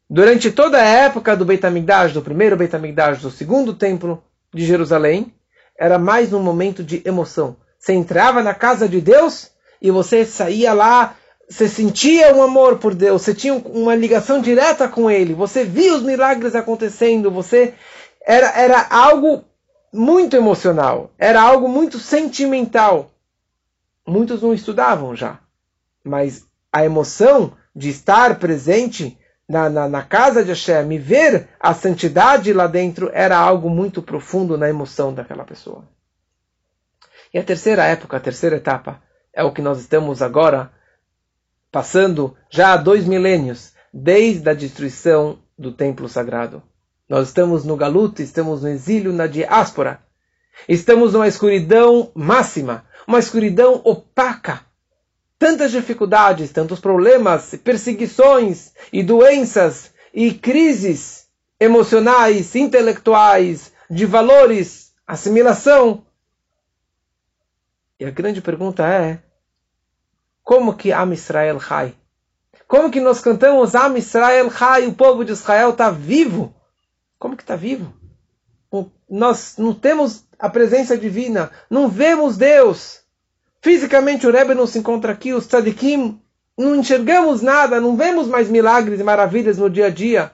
[0.10, 1.64] Durante toda a época do Beit
[2.14, 2.76] do primeiro Beit
[3.22, 5.34] do segundo templo de Jerusalém,
[5.78, 7.56] era mais um momento de emoção.
[7.78, 9.52] Você entrava na casa de Deus
[9.82, 11.16] e você saía lá,
[11.50, 15.96] você sentia um amor por Deus, você tinha uma ligação direta com Ele, você via
[15.96, 17.74] os milagres acontecendo, você
[18.22, 19.44] era, era algo
[19.92, 23.10] muito emocional, era algo muito sentimental.
[24.08, 25.40] Muitos não estudavam já,
[26.04, 31.74] mas a emoção de estar presente na, na, na, casa de Hashem e ver a
[31.74, 35.84] santidade lá dentro era algo muito profundo na emoção daquela pessoa.
[37.34, 39.02] E a terceira época, a terceira etapa,
[39.34, 40.72] é o que nós estamos agora
[41.72, 46.64] passando já há dois milênios, desde a destruição do templo sagrado.
[47.08, 50.00] Nós estamos no galuto, estamos no exílio, na diáspora.
[50.68, 54.62] Estamos numa escuridão máxima, uma escuridão opaca.
[55.38, 61.28] Tantas dificuldades, tantos problemas, perseguições e doenças e crises
[61.60, 66.06] emocionais, intelectuais, de valores, assimilação.
[68.00, 69.24] E a grande pergunta é:
[70.50, 71.94] como que Am Israel Chai?
[72.68, 74.88] Como que nós cantamos Am Israel Chai?
[74.88, 76.56] O povo de Israel está vivo.
[77.20, 77.94] Como que está vivo?
[79.08, 83.02] Nós não temos a presença divina, não vemos Deus.
[83.62, 86.20] Fisicamente o Rebbe não se encontra aqui, os tzadikim,
[86.58, 90.32] não enxergamos nada, não vemos mais milagres e maravilhas no dia a dia.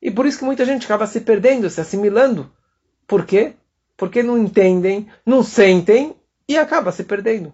[0.00, 2.50] E por isso que muita gente acaba se perdendo, se assimilando.
[3.06, 3.52] Por quê?
[3.98, 6.16] Porque não entendem, não sentem
[6.48, 7.52] e acaba se perdendo.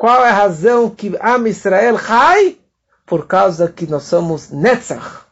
[0.00, 2.56] Qual é a razão que Am Israel cai?
[3.04, 5.26] Por causa que nós somos Netzach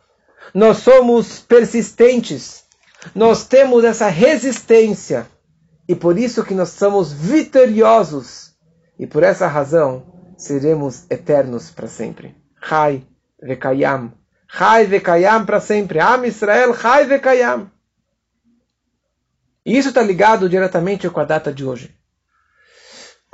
[0.54, 2.64] nós somos persistentes,
[3.14, 5.26] nós temos essa resistência
[5.88, 8.52] e por isso que nós somos vitoriosos
[8.98, 12.37] e por essa razão seremos eternos para sempre.
[12.62, 13.07] Chai
[13.42, 14.12] vekayam,
[14.50, 16.00] Chai vekayam para sempre.
[16.00, 17.70] Am Israel, Chai vekayam.
[19.64, 21.97] E isso está ligado diretamente com a data de hoje.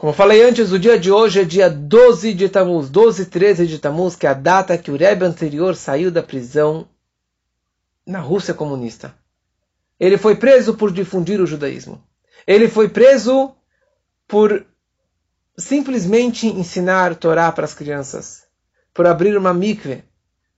[0.05, 3.79] Como falei antes, o dia de hoje é dia 12 de Tammuz, 12 13 de
[3.79, 6.87] Tammuz, que é a data que o Rebbe anterior saiu da prisão
[8.07, 9.15] na Rússia comunista.
[9.99, 12.07] Ele foi preso por difundir o judaísmo.
[12.47, 13.57] Ele foi preso
[14.29, 14.67] por
[15.57, 18.43] simplesmente ensinar Torá para as crianças,
[18.93, 20.05] por abrir uma mikve,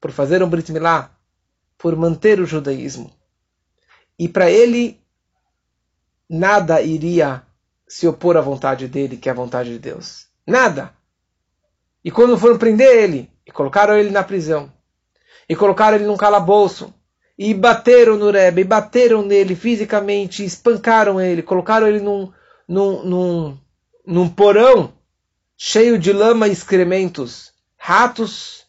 [0.01, 1.17] por fazer um brit milá,
[1.79, 3.13] por manter o judaísmo.
[4.19, 5.01] E para ele
[6.29, 7.46] nada iria
[7.87, 10.27] se opor à vontade dele, que é a vontade de Deus.
[10.47, 10.93] Nada.
[12.05, 14.73] E quando foram prender ele, e colocaram ele na prisão,
[15.49, 16.93] e colocaram ele num calabouço,
[17.39, 22.33] e bateram no Rebbe, e bateram nele fisicamente, espancaram ele, colocaram ele num,
[22.67, 23.59] num, num,
[24.07, 24.93] num porão
[25.57, 28.67] cheio de lama e excrementos, ratos,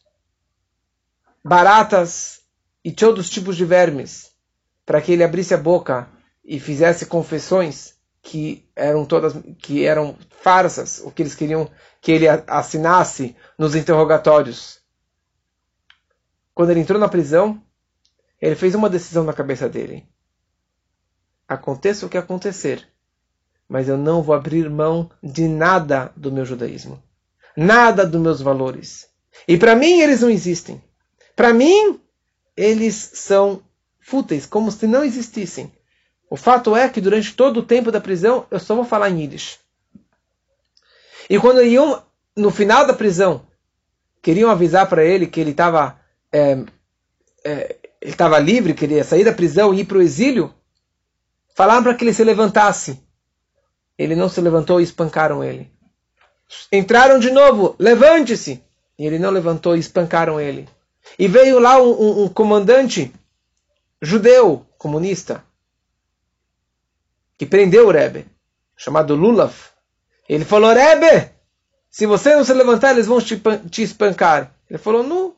[1.44, 2.42] baratas
[2.84, 4.32] e todos os tipos de vermes,
[4.86, 6.08] para que ele abrisse a boca
[6.44, 7.97] e fizesse confissões
[8.28, 14.82] que eram todas que eram farsas, o que eles queriam que ele assinasse nos interrogatórios.
[16.54, 17.64] Quando ele entrou na prisão,
[18.42, 20.06] ele fez uma decisão na cabeça dele.
[21.48, 22.86] Aconteça o que acontecer,
[23.66, 27.02] mas eu não vou abrir mão de nada do meu judaísmo,
[27.56, 29.08] nada dos meus valores.
[29.48, 30.84] E para mim eles não existem.
[31.34, 31.98] Para mim
[32.58, 33.64] eles são
[34.02, 35.72] fúteis, como se não existissem.
[36.30, 39.22] O fato é que durante todo o tempo da prisão eu só vou falar em
[39.22, 39.60] Yiddish.
[41.30, 42.04] E quando iam,
[42.36, 43.46] no final da prisão,
[44.22, 46.00] queriam avisar para ele que ele estava
[46.32, 46.58] é,
[47.44, 50.54] é, ele estava livre, queria sair da prisão e ir para o exílio,
[51.56, 53.02] falaram para que ele se levantasse.
[53.98, 55.72] Ele não se levantou e espancaram ele.
[56.72, 58.64] Entraram de novo, levante-se!
[58.98, 60.68] E ele não levantou e espancaram ele.
[61.18, 63.12] E veio lá um, um, um comandante
[64.02, 65.44] judeu, comunista,
[67.38, 68.26] que prendeu o Rebbe,
[68.76, 69.54] chamado Lulav.
[70.28, 71.32] Ele falou, Rebbe,
[71.90, 74.52] se você não se levantar, eles vão te, te espancar.
[74.70, 75.36] Ele falou, não.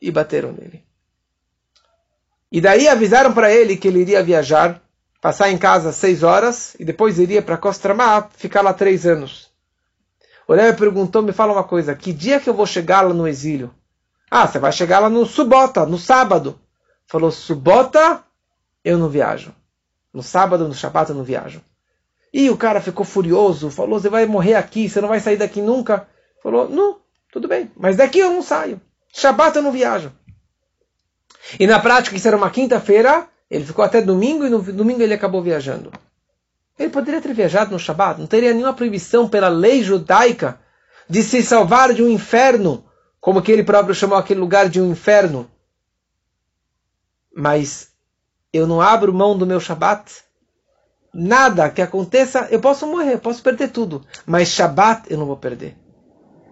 [0.00, 0.84] E bateram nele.
[2.50, 4.82] E daí avisaram para ele que ele iria viajar,
[5.20, 9.50] passar em casa seis horas, e depois iria para Costramá, ficar lá três anos.
[10.46, 13.28] O Rebbe perguntou, me fala uma coisa, que dia que eu vou chegar lá no
[13.28, 13.72] exílio?
[14.30, 16.58] Ah, você vai chegar lá no Subota, no sábado.
[17.06, 18.22] Falou, Subota,
[18.84, 19.54] eu não viajo.
[20.12, 21.62] No sábado, no Shabat eu não viajo.
[22.32, 25.60] E o cara ficou furioso, falou: Você vai morrer aqui, você não vai sair daqui
[25.60, 26.08] nunca.
[26.42, 26.98] Falou: Não,
[27.30, 28.80] tudo bem, mas daqui eu não saio.
[29.12, 30.12] Shabat eu não viajo.
[31.58, 35.14] E na prática, isso era uma quinta-feira, ele ficou até domingo e no domingo ele
[35.14, 35.92] acabou viajando.
[36.78, 40.58] Ele poderia ter viajado no Shabat, não teria nenhuma proibição pela lei judaica
[41.08, 42.84] de se salvar de um inferno,
[43.20, 45.50] como que ele próprio chamou aquele lugar de um inferno.
[47.34, 47.91] Mas
[48.52, 50.12] eu não abro mão do meu Shabat,
[51.12, 54.04] nada que aconteça, eu posso morrer, posso perder tudo.
[54.26, 55.76] Mas Shabat eu não vou perder.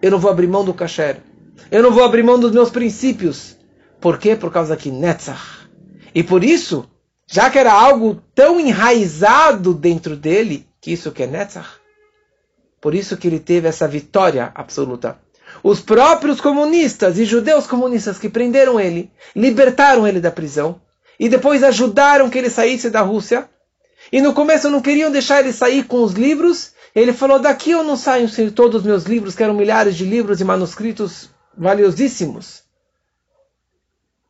[0.01, 1.21] Eu não vou abrir mão do kasher.
[1.69, 3.55] Eu não vou abrir mão dos meus princípios.
[3.99, 4.35] Por quê?
[4.35, 5.69] Por causa que Netzach.
[6.13, 6.89] E por isso,
[7.27, 11.69] já que era algo tão enraizado dentro dele, que isso que é Netzach,
[12.81, 15.19] por isso que ele teve essa vitória absoluta.
[15.61, 20.81] Os próprios comunistas e judeus comunistas que prenderam ele, libertaram ele da prisão,
[21.21, 23.47] e depois ajudaram que ele saísse da Rússia.
[24.11, 26.71] E no começo não queriam deixar ele sair com os livros.
[26.95, 30.03] Ele falou: daqui eu não saio sem todos os meus livros, que eram milhares de
[30.03, 32.63] livros e manuscritos valiosíssimos.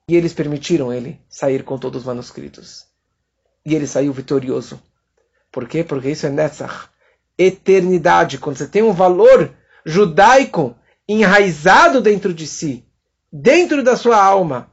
[0.05, 2.85] E eles permitiram ele sair com todos os manuscritos.
[3.65, 4.77] E ele saiu vitorioso.
[5.49, 5.85] Por quê?
[5.85, 6.89] Porque isso é Netzach.
[7.37, 8.37] Eternidade.
[8.37, 9.49] Quando você tem um valor
[9.85, 10.75] judaico
[11.07, 12.85] enraizado dentro de si,
[13.31, 14.70] dentro da sua alma,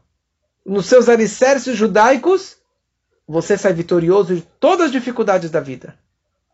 [0.69, 2.57] nos seus alicerces judaicos,
[3.27, 5.99] você sai vitorioso de todas as dificuldades da vida.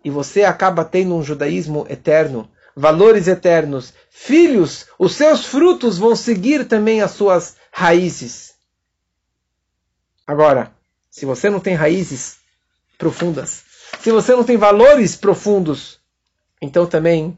[0.04, 6.66] E você acaba tendo um judaísmo eterno, valores eternos, filhos, os seus frutos vão seguir
[6.66, 8.54] também as suas raízes.
[10.26, 10.72] Agora,
[11.10, 12.36] se você não tem raízes
[12.96, 13.64] profundas,
[14.00, 15.98] se você não tem valores profundos,
[16.62, 17.36] então também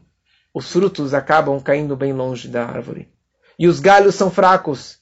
[0.53, 3.09] os frutos acabam caindo bem longe da árvore.
[3.57, 4.96] E os galhos são fracos.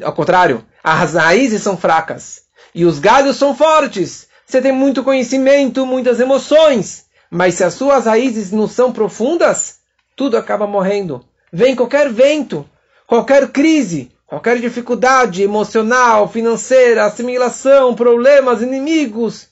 [0.00, 4.26] Ao contrário, as raízes são fracas e os galhos são fortes.
[4.46, 9.80] Você tem muito conhecimento, muitas emoções, mas se as suas raízes não são profundas,
[10.16, 11.22] tudo acaba morrendo.
[11.52, 12.66] Vem qualquer vento,
[13.06, 19.48] qualquer crise, qualquer dificuldade emocional, financeira, assimilação, problemas, inimigos,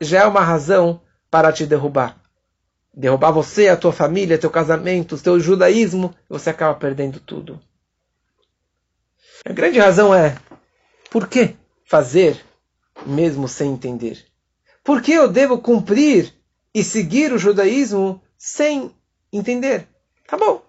[0.00, 1.00] já é uma razão
[1.30, 2.16] para te derrubar.
[2.92, 7.58] Derrubar você, a tua família, teu casamento, teu judaísmo, você acaba perdendo tudo.
[9.44, 10.36] A grande razão é:
[11.10, 12.44] por que fazer
[13.06, 14.24] mesmo sem entender?
[14.82, 16.32] Por que eu devo cumprir
[16.74, 18.90] e seguir o judaísmo sem
[19.32, 19.86] entender.
[20.26, 20.62] Tá bom.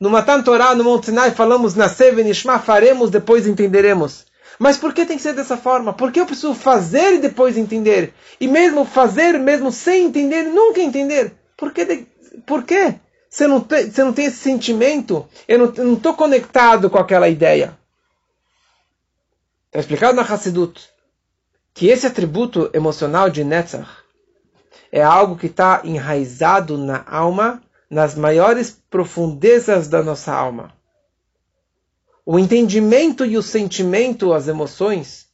[0.00, 4.26] No Matan Torah, no Monte Sinai, falamos na Sevenishma, faremos, depois entenderemos.
[4.58, 5.92] Mas por que tem que ser dessa forma?
[5.92, 8.14] Por que eu preciso fazer e depois entender?
[8.40, 11.32] E mesmo fazer, mesmo sem entender, nunca entender.
[11.56, 12.06] Por que?
[12.46, 12.94] Por quê?
[13.28, 15.28] Você não, tem, você não tem esse sentimento?
[15.46, 17.78] Eu não estou conectado com aquela ideia.
[19.66, 20.88] Está explicado na Hassidut
[21.74, 23.88] que esse atributo emocional de Netzach
[24.90, 30.72] é algo que está enraizado na alma, nas maiores profundezas da nossa alma.
[32.24, 35.28] O entendimento e o sentimento, as emoções,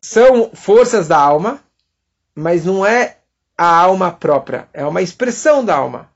[0.00, 1.60] são forças da alma,
[2.34, 3.18] mas não é
[3.56, 6.10] a alma própria, é uma expressão da alma.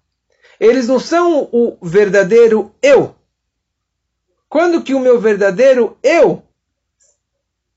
[0.63, 3.17] Eles não são o verdadeiro eu.
[4.49, 6.45] Quando que o meu verdadeiro eu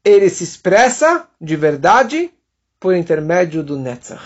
[0.04, 2.32] ele se expressa de verdade
[2.80, 4.24] por intermédio do Netzach.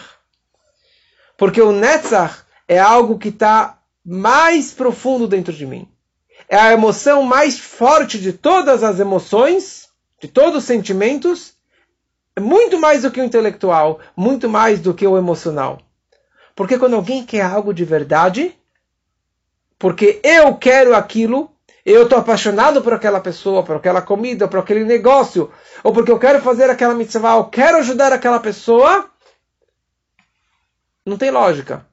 [1.38, 5.88] Porque o Netzach é algo que está mais profundo dentro de mim.
[6.50, 9.88] É a emoção mais forte de todas as emoções,
[10.22, 11.54] de todos os sentimentos,
[12.36, 15.80] é muito mais do que o intelectual, muito mais do que o emocional.
[16.60, 18.54] Porque quando alguém quer algo de verdade,
[19.78, 21.50] porque eu quero aquilo,
[21.86, 25.50] eu estou apaixonado por aquela pessoa, por aquela comida, por aquele negócio,
[25.82, 29.10] ou porque eu quero fazer aquela mitzvah, eu quero ajudar aquela pessoa,
[31.06, 31.88] não tem lógica,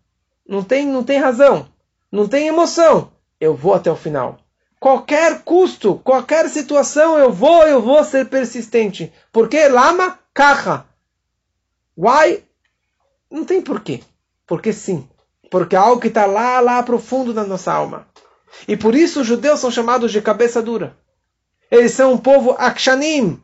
[0.44, 1.68] não tem, não tem razão,
[2.10, 3.12] não tem emoção.
[3.40, 4.40] Eu vou até o final.
[4.80, 9.12] Qualquer custo, qualquer situação, eu vou, eu vou ser persistente.
[9.30, 10.84] Porque lama caja.
[11.96, 12.42] Why?
[13.30, 14.02] Não tem porquê.
[14.46, 15.08] Porque sim.
[15.50, 18.06] Porque é algo que está lá, lá profundo na nossa alma.
[18.66, 20.96] E por isso os judeus são chamados de cabeça dura.
[21.70, 23.40] Eles são um povo akshanim.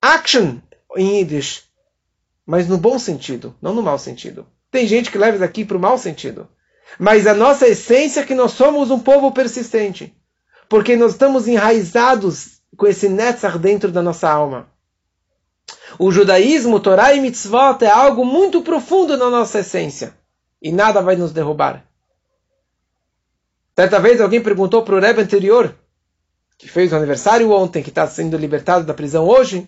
[0.00, 0.58] Action
[0.96, 1.64] em Yiddish.
[2.44, 4.46] Mas no bom sentido, não no mau sentido.
[4.70, 6.48] Tem gente que leva isso aqui para o mau sentido.
[6.98, 10.14] Mas a nossa essência é que nós somos um povo persistente.
[10.68, 14.71] Porque nós estamos enraizados com esse netzach dentro da nossa alma.
[15.98, 20.14] O judaísmo, Torá e mitzvot é algo muito profundo na nossa essência.
[20.60, 21.84] E nada vai nos derrubar.
[23.74, 25.74] Certa vez alguém perguntou para o Rebbe anterior,
[26.58, 29.66] que fez o aniversário ontem, que está sendo libertado da prisão hoje,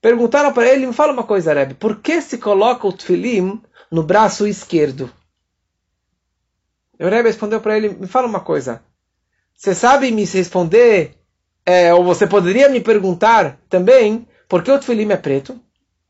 [0.00, 4.02] perguntaram para ele, me fala uma coisa, Rebbe, por que se coloca o tefilim no
[4.02, 5.10] braço esquerdo?
[6.98, 8.82] O Rebbe respondeu para ele, me fala uma coisa,
[9.54, 11.14] você sabe me responder,
[11.64, 15.60] é, ou você poderia me perguntar também, por que o tefilim é preto?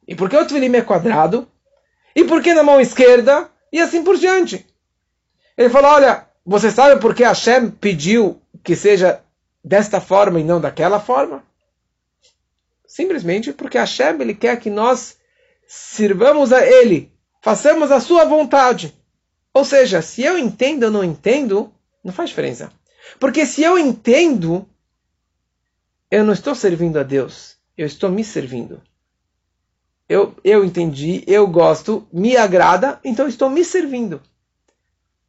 [0.07, 1.49] E por que o tefilim é quadrado?
[2.15, 3.51] E por que na mão esquerda?
[3.73, 4.67] E assim por diante.
[5.57, 9.21] Ele falou, olha, você sabe por que Hashem pediu que seja
[9.65, 11.43] desta forma e não daquela forma?
[12.87, 15.17] Simplesmente porque Hashem ele quer que nós
[15.67, 17.13] sirvamos a Ele,
[17.43, 18.95] façamos a sua vontade.
[19.53, 21.73] Ou seja, se eu entendo ou não entendo,
[22.03, 22.71] não faz diferença.
[23.19, 24.69] Porque se eu entendo,
[26.11, 28.81] eu não estou servindo a Deus, eu estou me servindo.
[30.09, 34.21] Eu, eu entendi, eu gosto, me agrada, então estou me servindo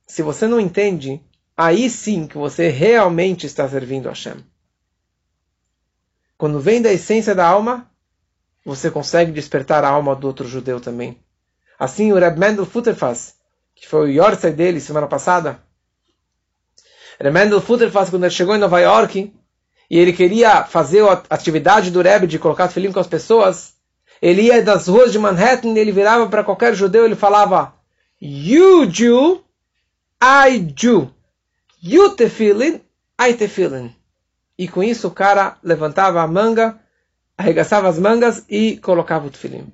[0.07, 1.21] se você não entende,
[1.57, 4.37] aí sim que você realmente está servindo a Hashem.
[6.37, 7.89] Quando vem da essência da alma,
[8.63, 11.17] você consegue despertar a alma do outro judeu também.
[11.79, 13.35] Assim o Reb Mendel Futterfass,
[13.73, 15.59] que foi o Yortzei dele semana passada,
[17.19, 19.33] Reb Mendel Futterfass, quando ele chegou em Nova York,
[19.89, 23.73] e ele queria fazer a atividade do Rebbe de colocar filhinho com as pessoas,
[24.21, 27.73] ele ia das ruas de Manhattan e ele virava para qualquer judeu ele falava
[28.19, 29.43] You Jew,
[30.21, 31.13] I do.
[31.81, 32.81] You tefillin,
[33.19, 33.93] I tefillin.
[34.57, 36.79] E com isso o cara levantava a manga,
[37.38, 39.71] arregaçava as mangas e colocava o tefilim.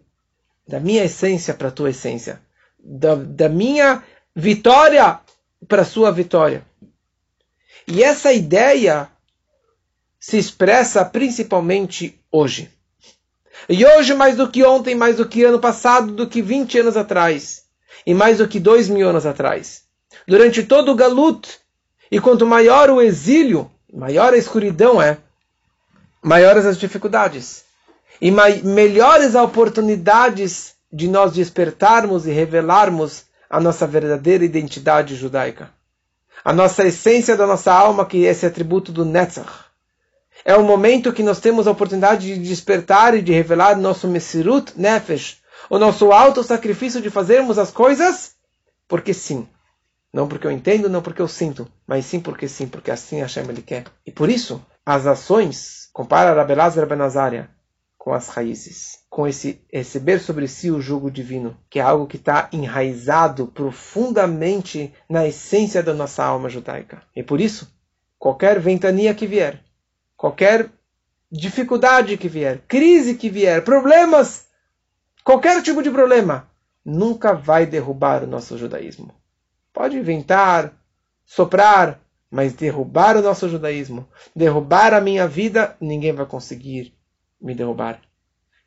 [0.68, 2.42] Da minha essência para a tua essência.
[2.80, 4.04] Da, da minha
[4.36, 5.20] vitória
[5.68, 6.66] para a sua vitória.
[7.88, 9.10] E essa ideia
[10.22, 12.72] se expressa principalmente hoje.
[13.68, 16.96] E hoje, mais do que ontem, mais do que ano passado, do que 20 anos
[16.96, 17.64] atrás,
[18.08, 19.84] e mais do que dois mil anos atrás
[20.28, 21.60] durante todo o galut.
[22.10, 25.18] E quanto maior o exílio, maior a escuridão é,
[26.22, 27.64] maiores as dificuldades.
[28.20, 35.72] E melhores as oportunidades de nós despertarmos e revelarmos a nossa verdadeira identidade judaica.
[36.44, 39.71] A nossa essência da nossa alma, que é esse atributo do Netzach.
[40.44, 44.74] É o momento que nós temos a oportunidade de despertar e de revelar nosso Mesirut
[44.76, 45.40] Nefesh,
[45.70, 48.36] o nosso alto sacrifício de fazermos as coisas
[48.92, 49.48] porque sim.
[50.14, 53.46] Não porque eu entendo, não porque eu sinto, mas sim porque sim, porque assim Hashem
[53.48, 53.86] ele quer.
[54.06, 57.50] E por isso, as ações, compara Rabelazar Benazaria
[57.98, 62.18] com as raízes, com esse receber sobre si o jugo divino, que é algo que
[62.18, 67.04] está enraizado profundamente na essência da nossa alma judaica.
[67.16, 67.72] E por isso,
[68.20, 69.64] qualquer ventania que vier,
[70.22, 70.70] qualquer
[71.32, 74.46] dificuldade que vier, crise que vier, problemas,
[75.24, 76.48] qualquer tipo de problema,
[76.86, 79.16] nunca vai derrubar o nosso judaísmo.
[79.74, 80.76] Pode inventar,
[81.26, 82.00] soprar,
[82.30, 86.94] mas derrubar o nosso judaísmo, derrubar a minha vida, ninguém vai conseguir
[87.42, 88.00] me derrubar.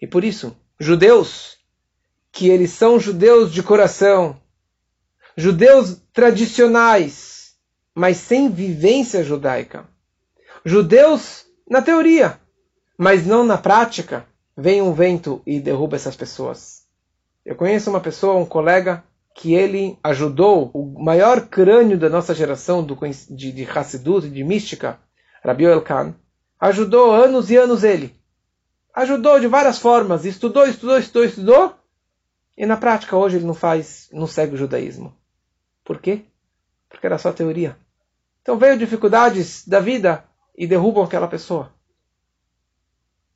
[0.03, 1.57] E por isso, judeus,
[2.33, 4.41] que eles são judeus de coração,
[5.37, 7.55] judeus tradicionais,
[7.95, 9.94] mas sem vivência judaica,
[10.65, 12.39] judeus na teoria,
[12.97, 16.85] mas não na prática, vem um vento e derruba essas pessoas.
[17.45, 19.05] Eu conheço uma pessoa, um colega,
[19.35, 22.97] que ele ajudou o maior crânio da nossa geração do,
[23.31, 24.99] de, de Hassidut, de mística,
[25.45, 26.15] Rabi Elkan,
[26.61, 28.15] ajudou anos e anos ele
[28.95, 31.75] ajudou de várias formas, estudou, estudou, estudou, estudou,
[32.57, 35.13] e na prática hoje ele não faz, não segue o judaísmo.
[35.85, 36.25] Por quê?
[36.89, 37.77] Porque era só teoria.
[38.41, 40.25] Então veio dificuldades da vida
[40.57, 41.73] e derrubam aquela pessoa.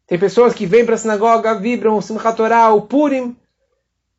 [0.06, 3.36] Tem pessoas que vêm para a sinagoga, vibram o Simchat Torah, o Purim,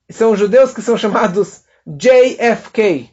[0.08, 3.10] e são judeus que são chamados JFK,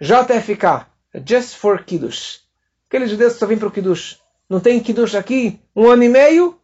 [0.00, 0.86] JFK,
[1.26, 2.40] Just for Kiddush.
[2.88, 4.18] Aqueles judeus que só vêm para o Kiddush.
[4.48, 6.58] Não tem Kiddush aqui um ano e meio,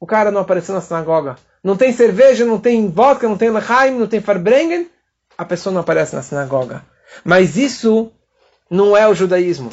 [0.00, 1.36] o cara não apareceu na sinagoga.
[1.62, 4.88] Não tem cerveja, não tem vodka, não tem lechaim, não tem farbrengen,
[5.36, 6.84] a pessoa não aparece na sinagoga.
[7.24, 8.12] Mas isso
[8.70, 9.70] não é o judaísmo.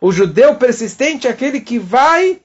[0.00, 2.40] O judeu persistente é aquele que vai,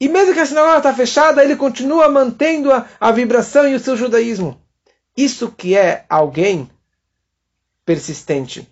[0.00, 3.80] e mesmo que a sinagoga está fechada, ele continua mantendo a, a vibração e o
[3.80, 4.60] seu judaísmo.
[5.16, 6.70] Isso que é alguém
[7.84, 8.68] persistente.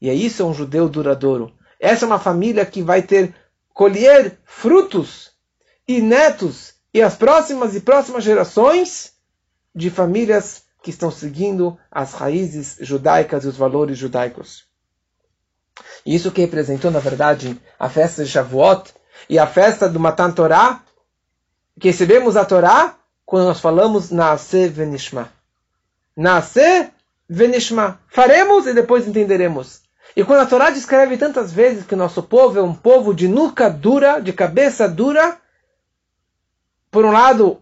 [0.00, 1.52] E é isso é um judeu duradouro.
[1.80, 3.34] Essa é uma família que vai ter
[3.72, 5.30] colher frutos
[5.86, 9.12] e netos e as próximas e próximas gerações
[9.74, 14.67] de famílias que estão seguindo as raízes judaicas e os valores judaicos.
[16.04, 18.92] Isso que representou, na verdade, a festa de Shavuot
[19.28, 20.82] e a festa do Matan Torah,
[21.78, 25.30] que recebemos a Torá quando nós falamos Naase Venishma.
[26.16, 26.90] Naase
[27.28, 28.00] Venishma.
[28.08, 29.82] Faremos e depois entenderemos.
[30.16, 33.68] E quando a Torá descreve tantas vezes que nosso povo é um povo de nuca
[33.68, 35.36] dura, de cabeça dura,
[36.90, 37.60] por um lado,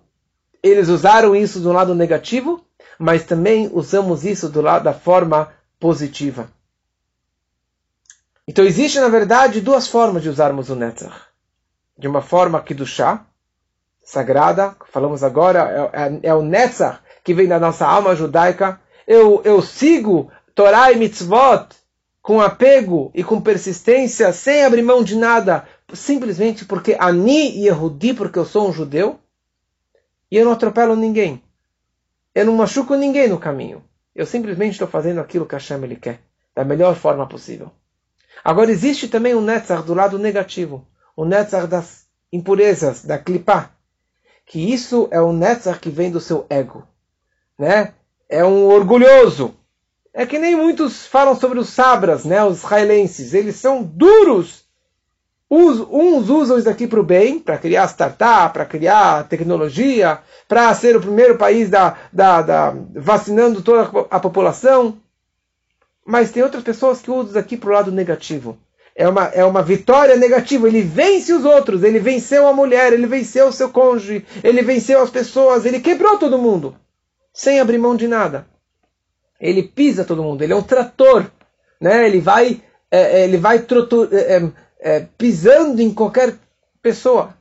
[0.62, 2.64] eles usaram isso do lado negativo,
[2.99, 6.49] mas também usamos isso do lado da forma positiva.
[8.47, 11.16] Então existe, na verdade, duas formas de usarmos o Netzach.
[11.99, 13.24] De uma forma que do chá,
[14.05, 18.80] sagrada, falamos agora, é, é, é o Netzach que vem da nossa alma judaica.
[19.05, 21.66] Eu, eu sigo Torah e Mitzvot
[22.22, 28.38] com apego e com persistência, sem abrir mão de nada, simplesmente porque Ani Yehudi, porque
[28.38, 29.18] eu sou um judeu,
[30.30, 31.42] e eu não atropelo ninguém.
[32.34, 33.82] Eu não machuco ninguém no caminho.
[34.14, 36.20] Eu simplesmente estou fazendo aquilo que Hashem ele quer,
[36.55, 37.70] da melhor forma possível.
[38.47, 40.86] Agora existe também o Netzach do lado negativo,
[41.16, 43.70] o Netzach das impurezas, da clipá,
[44.47, 46.86] que isso é o Netzach que vem do seu ego,
[47.59, 47.92] né?
[48.28, 49.57] É um orgulhoso.
[50.14, 52.44] É que nem muitos falam sobre os sabras, né?
[52.44, 54.64] Os israelenses, eles são duros
[55.51, 60.97] uns usam isso aqui para o bem, para criar startup, para criar tecnologia, para ser
[60.97, 64.99] o primeiro país da, da, da, vacinando toda a população.
[66.07, 68.59] Mas tem outras pessoas que usam aqui para o lado negativo.
[68.95, 70.69] É uma, é uma vitória negativa.
[70.69, 71.83] Ele vence os outros.
[71.83, 76.19] Ele venceu a mulher, ele venceu o seu cônjuge, ele venceu as pessoas, ele quebrou
[76.19, 76.77] todo mundo.
[77.33, 78.47] Sem abrir mão de nada.
[79.41, 80.43] Ele pisa todo mundo.
[80.43, 81.27] Ele é um trator.
[81.81, 82.07] Né?
[82.07, 86.39] Ele vai, é, é ele vai trotor, é, é é, pisando em qualquer
[86.81, 87.37] pessoa.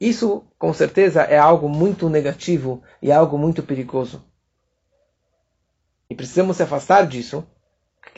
[0.00, 4.24] Isso, com certeza, é algo muito negativo e algo muito perigoso.
[6.10, 7.46] E precisamos se afastar disso,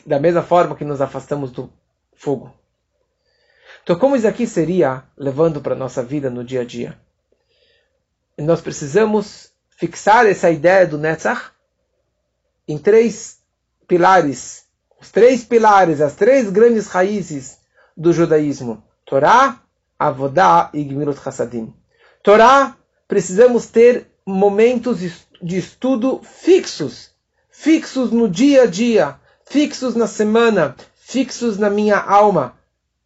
[0.09, 1.71] da mesma forma que nos afastamos do
[2.15, 2.51] fogo.
[3.83, 6.99] Então, como isso aqui seria levando para a nossa vida no dia a dia?
[8.35, 11.51] Nós precisamos fixar essa ideia do Netzach
[12.67, 13.37] em três
[13.87, 14.65] pilares.
[14.99, 17.59] Os três pilares, as três grandes raízes
[17.95, 19.61] do judaísmo: Torá,
[19.99, 21.71] Avodá e Gmirut Hassadim.
[22.23, 22.75] Torá,
[23.07, 24.99] precisamos ter momentos
[25.39, 27.11] de estudo fixos,
[27.51, 29.19] fixos no dia a dia,
[29.49, 32.57] fixos na semana, fixos na minha alma.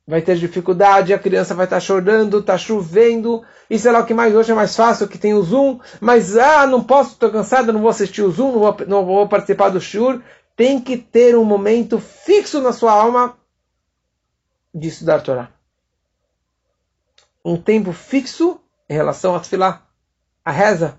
[0.05, 4.13] Vai ter dificuldade, a criança vai estar chorando, está chovendo, e sei lá o que
[4.13, 4.35] mais.
[4.35, 7.79] Hoje é mais fácil que tem o Zoom, mas ah, não posso, estou cansado, não
[7.79, 10.21] vou assistir o Zoom, não vou, não vou participar do Shur.
[10.55, 13.37] Tem que ter um momento fixo na sua alma
[14.73, 15.49] de estudar a Torá.
[17.43, 19.81] Um tempo fixo em relação a Tfilah,
[20.43, 20.97] a reza,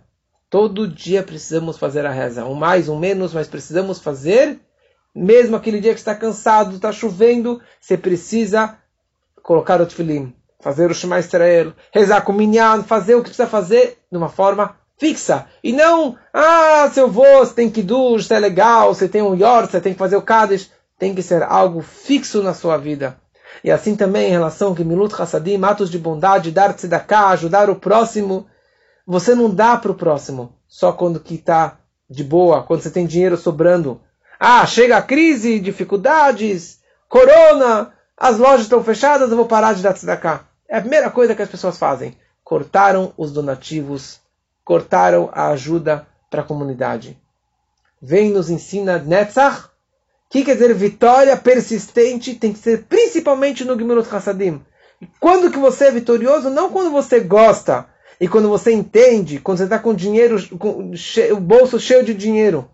[0.54, 2.44] Todo dia precisamos fazer a reza.
[2.44, 4.60] Um mais, um menos, mas precisamos fazer.
[5.14, 8.76] Mesmo aquele dia que está cansado, está chovendo, você precisa
[9.42, 13.46] colocar o tefilim, fazer o Shema Israel, rezar com o minyan, fazer o que precisa
[13.46, 15.46] fazer de uma forma fixa.
[15.62, 19.34] E não, ah, se eu vou, você tem que você é legal, você tem um
[19.34, 20.70] yort, você tem que fazer o Kaddish.
[20.98, 23.16] Tem que ser algo fixo na sua vida.
[23.62, 27.76] E assim também em relação a Milut Hassadim, atos de bondade, dar tzedakah, ajudar o
[27.76, 28.46] próximo.
[29.06, 33.06] Você não dá para o próximo só quando que está de boa, quando você tem
[33.06, 34.00] dinheiro sobrando.
[34.38, 39.92] Ah, chega a crise, dificuldades, corona, as lojas estão fechadas, eu vou parar de dar
[39.92, 40.46] tzedakah.
[40.68, 42.16] É a primeira coisa que as pessoas fazem.
[42.42, 44.20] Cortaram os donativos,
[44.64, 47.18] cortaram a ajuda para a comunidade.
[48.00, 49.70] Vem nos ensina Netzach.
[50.28, 52.34] Que quer dizer vitória persistente?
[52.34, 54.60] Tem que ser principalmente no Gemilut Hassadim.
[55.20, 56.50] Quando que você é vitorioso?
[56.50, 57.86] Não quando você gosta,
[58.20, 60.92] e quando você entende, quando você está com dinheiro, com
[61.32, 62.68] o bolso cheio de dinheiro,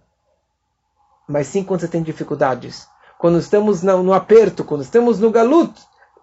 [1.31, 2.89] mas sim quando você tem dificuldades.
[3.19, 5.73] Quando estamos no, no aperto, quando estamos no galut,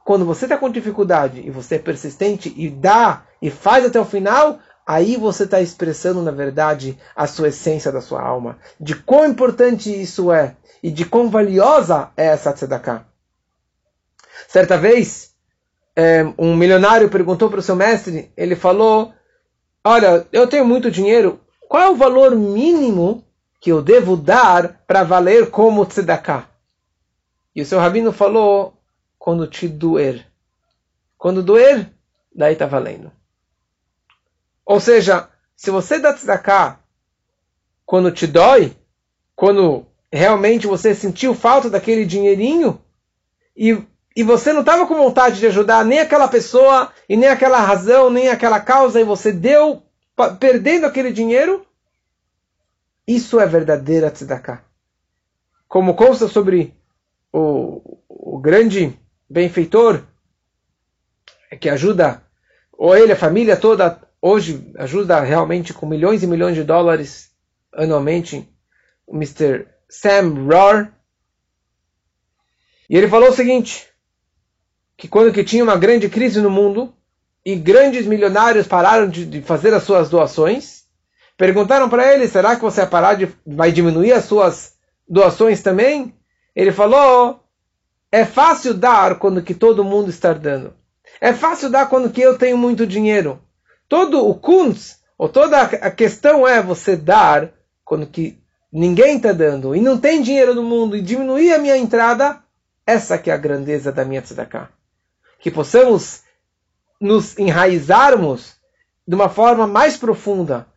[0.04, 4.06] quando você está com dificuldade e você é persistente e dá e faz até o
[4.06, 8.58] final, aí você está expressando, na verdade, a sua essência da sua alma.
[8.80, 13.06] De quão importante isso é e de quão valiosa é essa tzedakah.
[14.48, 15.32] Certa vez,
[15.96, 19.14] é, um milionário perguntou para o seu mestre, ele falou:
[19.84, 23.27] Olha, eu tenho muito dinheiro, qual é o valor mínimo
[23.60, 26.48] que eu devo dar para valer como tzedakah?
[27.56, 28.74] E o seu rabino falou:
[29.18, 30.26] Quando te doer.
[31.18, 31.92] Quando doer,
[32.34, 33.12] daí está valendo.
[34.66, 36.80] Ou seja, se você dá tzedakah
[37.86, 38.76] quando te dói,
[39.36, 42.82] quando realmente você sentiu falta daquele dinheirinho,
[43.56, 43.82] e
[44.18, 48.10] e você não estava com vontade de ajudar nem aquela pessoa, e nem aquela razão,
[48.10, 49.84] nem aquela causa, e você deu,
[50.40, 51.64] perdendo aquele dinheiro,
[53.08, 54.64] isso é verdadeira tzedakah.
[55.68, 56.74] Como consta sobre
[57.32, 58.98] o, o grande
[59.30, 60.04] benfeitor,
[61.62, 62.22] que ajuda,
[62.74, 67.32] ou ele, a família toda, hoje ajuda realmente com milhões e milhões de dólares
[67.74, 68.48] anualmente,
[69.06, 69.68] o Mr.
[69.90, 70.90] Sam Rohr.
[72.90, 73.88] E ele falou o seguinte,
[74.98, 76.94] que quando que tinha uma grande crise no mundo
[77.46, 80.77] e grandes milionários pararam de, de fazer as suas doações,
[81.38, 84.74] perguntaram para ele: será que você vai parar de vai diminuir as suas
[85.08, 86.14] doações também?
[86.56, 87.44] Ele falou:
[88.12, 90.74] é fácil dar quando que todo mundo está dando.
[91.22, 93.42] É fácil dar quando que eu tenho muito dinheiro.
[93.88, 97.54] Todo o kunz, ou toda a questão é você dar
[97.86, 98.38] quando que
[98.72, 102.42] ninguém está dando e não tem dinheiro no mundo e diminuir a minha entrada.
[102.86, 104.70] Essa que é a grandeza da minha tzedakah
[105.40, 106.24] que possamos
[107.00, 108.56] nos enraizarmos
[109.08, 110.68] de uma forma mais profunda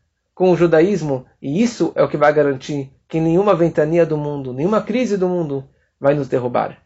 [0.41, 4.55] com o judaísmo, e isso é o que vai garantir que nenhuma ventania do mundo,
[4.55, 5.68] nenhuma crise do mundo
[6.01, 6.78] vai nos derrubar.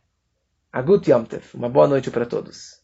[0.72, 2.72] Agut Yomtev, uma boa noite para todos.